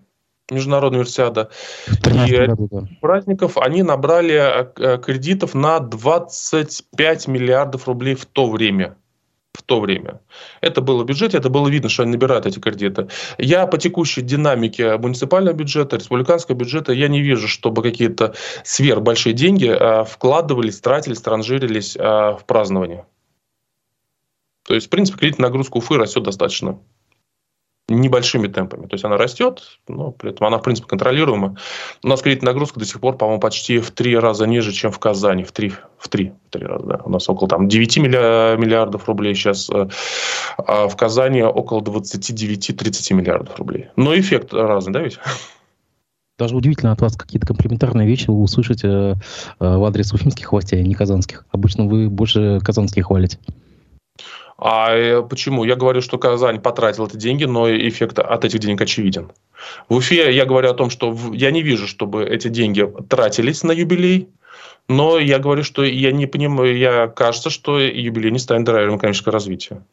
[0.51, 1.49] международная универсиада.
[1.87, 2.87] И году, да.
[3.01, 8.97] праздников они набрали э, кредитов на 25 миллиардов рублей в то время.
[9.53, 10.19] В то время.
[10.59, 13.07] Это было в бюджете, это было видно, что они набирают эти кредиты.
[13.37, 18.35] Я по текущей динамике муниципального бюджета, республиканского бюджета, я не вижу, чтобы какие-то
[18.65, 23.05] сверхбольшие деньги а, вкладывались, тратились, транжирились в празднование.
[24.65, 26.79] То есть, в принципе, кредитная нагрузка Уфы растет достаточно
[27.87, 28.87] небольшими темпами.
[28.87, 31.55] То есть она растет, но при этом она, в принципе, контролируема.
[32.03, 34.97] У нас кредитная нагрузка до сих пор, по-моему, почти в три раза ниже, чем в
[34.97, 35.43] Казани.
[35.43, 37.01] В три, в три, в три раза, да.
[37.05, 39.87] У нас около там, 9 миллиардов рублей сейчас, э,
[40.57, 43.89] а в Казани около 29-30 миллиардов рублей.
[43.95, 45.19] Но эффект разный, да ведь?
[46.39, 49.15] Даже удивительно от вас какие-то комплиментарные вещи вы услышите э,
[49.59, 51.45] в адрес уфимских властей, а не казанских.
[51.51, 53.37] Обычно вы больше казанских хвалите.
[54.57, 55.65] А э, почему?
[55.65, 59.31] Я говорю, что Казань потратил эти деньги, но эффект от этих денег очевиден.
[59.89, 63.71] В Уфе я говорю о том, что я не вижу, чтобы эти деньги тратились на
[63.73, 64.29] юбилей,
[64.87, 69.33] но я говорю, что я не понимаю, я кажется, что юбилей не станет драйвером экономического
[69.33, 69.83] развития.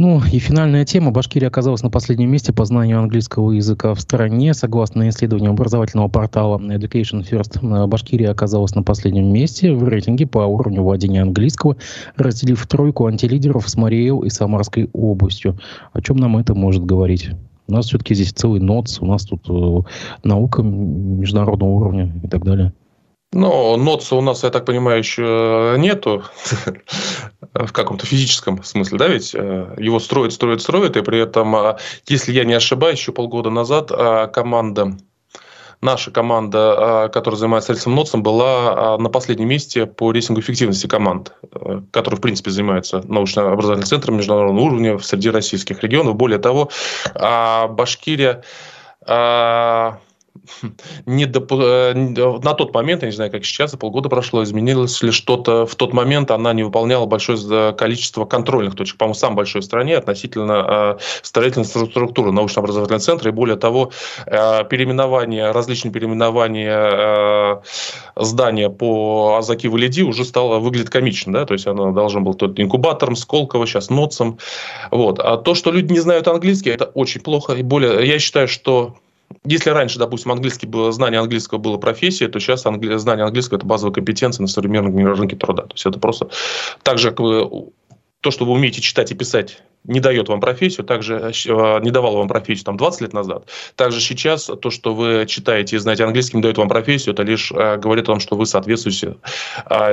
[0.00, 1.10] Ну и финальная тема.
[1.10, 4.54] Башкирия оказалась на последнем месте по знанию английского языка в стране.
[4.54, 10.38] Согласно исследованию образовательного портала Education First, э, Башкирия оказалась на последнем месте в рейтинге по
[10.38, 11.78] уровню владения английского,
[12.14, 15.58] разделив тройку антилидеров с Мариэл и Самарской областью.
[15.92, 17.30] О чем нам это может говорить?
[17.66, 19.82] У нас все-таки здесь целый НОЦ, у нас тут э,
[20.22, 22.72] наука международного уровня и так далее.
[23.32, 26.24] Ну, ноца у нас, я так понимаю, еще нету
[27.52, 31.78] в каком-то физическом смысле, да, ведь э, его строят, строят, строят, и при этом, а,
[32.06, 34.96] если я не ошибаюсь, еще полгода назад а, команда
[35.82, 41.34] наша команда, а, которая занимается рельсовым нотсом, была на последнем месте по рейтингу эффективности команд,
[41.52, 46.16] э, которые, в принципе, занимаются научно-образовательным центром международного уровня среди российских регионов.
[46.16, 46.70] Более того,
[47.14, 48.42] Башкирия
[51.06, 51.52] не доп...
[51.52, 55.66] Э, на тот момент, я не знаю, как сейчас, полгода прошло, изменилось ли что-то.
[55.66, 59.96] В тот момент она не выполняла большое количество контрольных точек, по-моему, самой большой в стране
[59.96, 63.30] относительно э, строительной структуры научно-образовательного центра.
[63.30, 63.92] И более того,
[64.26, 67.62] э, переименование, различные переименования
[68.16, 71.32] здания по Азаки Валиди уже стало выглядеть комично.
[71.32, 71.46] Да?
[71.46, 74.38] То есть оно должно было тот инкубатором, Сколково, сейчас НОЦом.
[74.90, 75.18] Вот.
[75.18, 77.54] А то, что люди не знают английский, это очень плохо.
[77.54, 78.96] И более, я считаю, что
[79.44, 83.66] если раньше, допустим, английский было, знание английского было профессией, то сейчас англи, знание английского– это
[83.66, 85.62] базовая компетенция на современном рынке труда.
[85.62, 86.28] То есть это просто
[86.82, 87.70] так же, как вы,
[88.20, 92.18] то, что вы умеете читать и писать, не дает вам профессию, также э, не давало
[92.18, 93.48] вам профессию там 20 лет назад.
[93.76, 97.52] Также сейчас то, что вы читаете и знаете английский, не дает вам профессию, это лишь
[97.52, 99.16] э, говорит о том, что вы соответствуете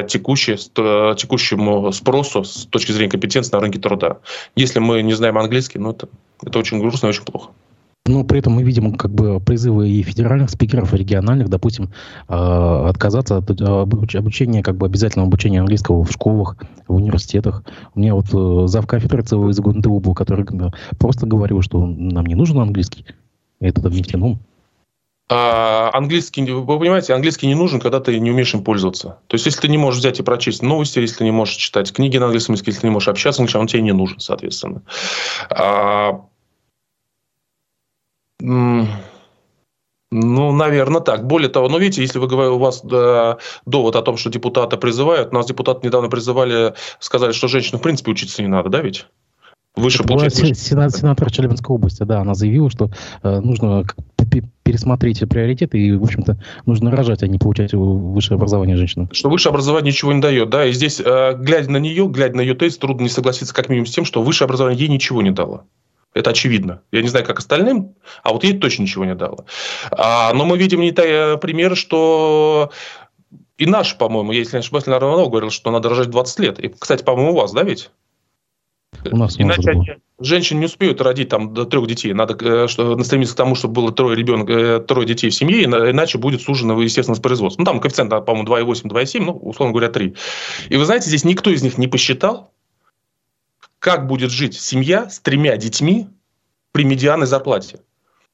[0.08, 4.18] текущей, текущему спросу с точки зрения компетенции на рынке труда.
[4.56, 6.10] Если мы не знаем английский, ну это,
[6.44, 7.52] это очень грустно и очень плохо.
[8.08, 11.90] Но при этом мы видим как бы призывы и федеральных спикеров, и региональных, допустим,
[12.30, 12.34] э,
[12.88, 16.56] отказаться от обучения, как бы обязательного обучения английского в школах,
[16.88, 17.64] в университетах.
[17.96, 20.46] У меня вот э, зав кафедры ЦВ из ГУНТУ был, который
[21.00, 23.06] просто говорил, что нам не нужен английский.
[23.60, 24.38] Это внесено.
[25.28, 29.18] А английский, вы понимаете, английский не нужен, когда ты не умеешь им пользоваться.
[29.26, 31.92] То есть, если ты не можешь взять и прочесть новости, если ты не можешь читать
[31.92, 34.84] книги на английском языке, если ты не можешь общаться, он тебе не нужен, соответственно.
[35.50, 36.22] А
[40.12, 41.26] ну, наверное, так.
[41.26, 44.78] Более того, ну, видите, если вы говорите, у вас да, довод о том, что депутаты
[44.78, 49.08] призывают, нас депутаты недавно призывали, сказали, что женщинам в принципе учиться не надо, да ведь?
[49.76, 50.56] Выше Это получать, выше...
[50.56, 52.92] Сенат, сенатор Челябинской области, да, она заявила, что
[53.24, 53.84] э, нужно
[54.64, 59.10] пересмотреть приоритеты и, в общем-то, нужно рожать, а не получать высшее образование женщинам.
[59.12, 62.42] Что высшее образование ничего не дает, да, и здесь, э, глядя на нее, глядя на
[62.42, 65.32] ее тест, трудно не согласиться как минимум с тем, что высшее образование ей ничего не
[65.32, 65.66] дало.
[66.16, 66.82] Это очевидно.
[66.92, 67.94] Я не знаю, как остальным,
[68.24, 69.46] а вот ей точно ничего не дало.
[69.92, 72.72] А, но мы видим не те примеры, что
[73.58, 76.60] и наш, по-моему, если не ошибаюсь, Леонард говорил, что надо рожать 20 лет.
[76.60, 77.92] И, кстати, по-моему, у вас, да, ведь?
[79.04, 79.88] У нас Иначе они,
[80.20, 82.14] женщины не успеют родить там до трех детей.
[82.14, 85.66] Надо э, что, стремиться к тому, чтобы было трое ребенок, э, трое детей в семье,
[85.66, 87.62] иначе будет сужено, естественно, производство.
[87.62, 90.16] Ну, там коэффициент, по-моему, 2,8, 2,7, ну, условно говоря, 3.
[90.70, 92.54] И вы знаете, здесь никто из них не посчитал,
[93.80, 96.10] как будет жить семья с тремя детьми
[96.72, 97.80] при медианной зарплате.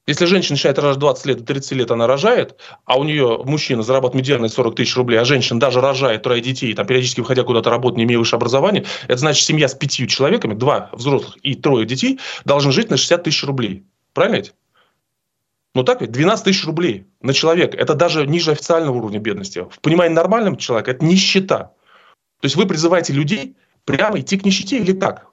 [0.07, 3.83] Если женщина начинает рожать 20 лет, до 30 лет она рожает, а у нее мужчина
[3.83, 7.69] зарабатывает медианные 40 тысяч рублей, а женщина даже рожает трое детей, там, периодически выходя куда-то
[7.69, 11.85] работать, не имея высшего образования, это значит, семья с пятью человеками, два взрослых и трое
[11.85, 13.83] детей, должны жить на 60 тысяч рублей.
[14.13, 14.53] Правильно ведь?
[15.75, 16.11] Ну так ведь?
[16.11, 17.77] 12 тысяч рублей на человека.
[17.77, 19.67] Это даже ниже официального уровня бедности.
[19.69, 21.73] В понимании нормального человека это нищета.
[22.39, 25.30] То есть вы призываете людей прямо идти к нищете или как?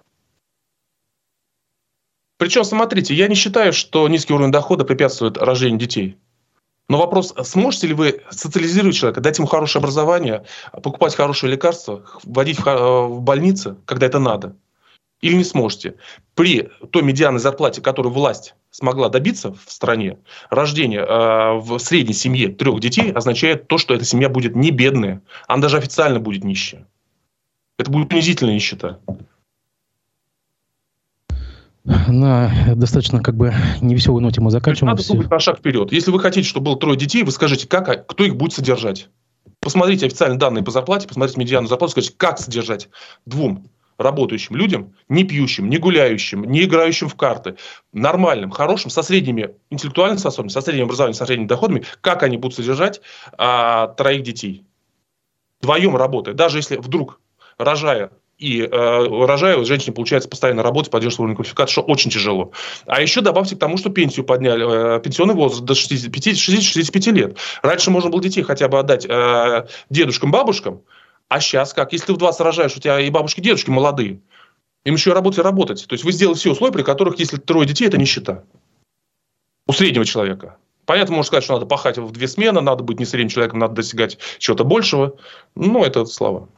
[2.39, 6.17] Причем, смотрите, я не считаю, что низкий уровень дохода препятствует рождению детей.
[6.89, 12.61] Но вопрос, сможете ли вы социализировать человека, дать ему хорошее образование, покупать хорошие лекарства, вводить
[12.61, 14.57] в больницы, когда это надо?
[15.21, 15.97] Или не сможете?
[16.37, 20.19] При той медианной зарплате, которую власть смогла добиться в стране,
[20.49, 25.21] рождение э, в средней семье трех детей означает то, что эта семья будет не бедная,
[25.49, 26.87] она даже официально будет нищая.
[27.79, 29.01] Это будет унизительная нищета
[32.09, 34.95] на достаточно как бы невеселой ноте мы заканчиваем.
[34.95, 35.93] Надо думать на шаг вперед.
[35.93, 39.09] Если вы хотите, чтобы было трое детей, вы скажите, как, а кто их будет содержать.
[39.61, 42.89] Посмотрите официальные данные по зарплате, посмотрите медиану зарплату, скажите, как содержать
[43.27, 47.57] двум работающим людям, не пьющим, не гуляющим, не играющим в карты,
[47.93, 52.55] нормальным, хорошим, со средними интеллектуальными способностями, со средним образованием, со средними доходами, как они будут
[52.55, 53.01] содержать
[53.37, 54.65] а, троих детей.
[55.61, 56.35] Вдвоем работая.
[56.35, 57.21] Даже если вдруг,
[57.59, 62.53] рожая и э, рожая, женщине получается постоянно работать, поддерживать уровень квалификации, что очень тяжело.
[62.87, 67.37] А еще добавьте к тому, что пенсию подняли, э, пенсионный возраст до 60-65 лет.
[67.63, 70.83] Раньше можно было детей хотя бы отдать э, дедушкам, бабушкам,
[71.29, 71.93] а сейчас как?
[71.93, 74.21] Если ты в 20 рожаешь, у тебя и бабушки, и дедушки молодые,
[74.85, 75.87] им еще работать и работать.
[75.87, 78.45] То есть вы сделали все условия, при которых, если трое детей, это нищета.
[79.67, 80.57] У среднего человека.
[80.87, 83.75] Понятно, можно сказать, что надо пахать в две смены, надо быть не средним человеком, надо
[83.75, 85.17] достигать чего-то большего.
[85.55, 86.49] Ну, это слова.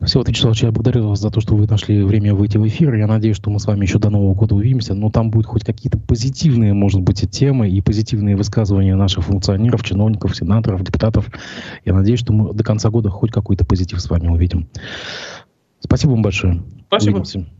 [0.00, 2.94] Всеволод Вячеславович, я благодарю вас за то, что вы нашли время выйти в эфир.
[2.94, 5.64] Я надеюсь, что мы с вами еще до Нового года увидимся, но там будут хоть
[5.64, 11.28] какие-то позитивные, может быть, темы и позитивные высказывания наших функционеров, чиновников, сенаторов, депутатов.
[11.84, 14.68] Я надеюсь, что мы до конца года хоть какой-то позитив с вами увидим.
[15.80, 16.62] Спасибо вам большое.
[16.86, 17.16] Спасибо.
[17.16, 17.57] Увидимся.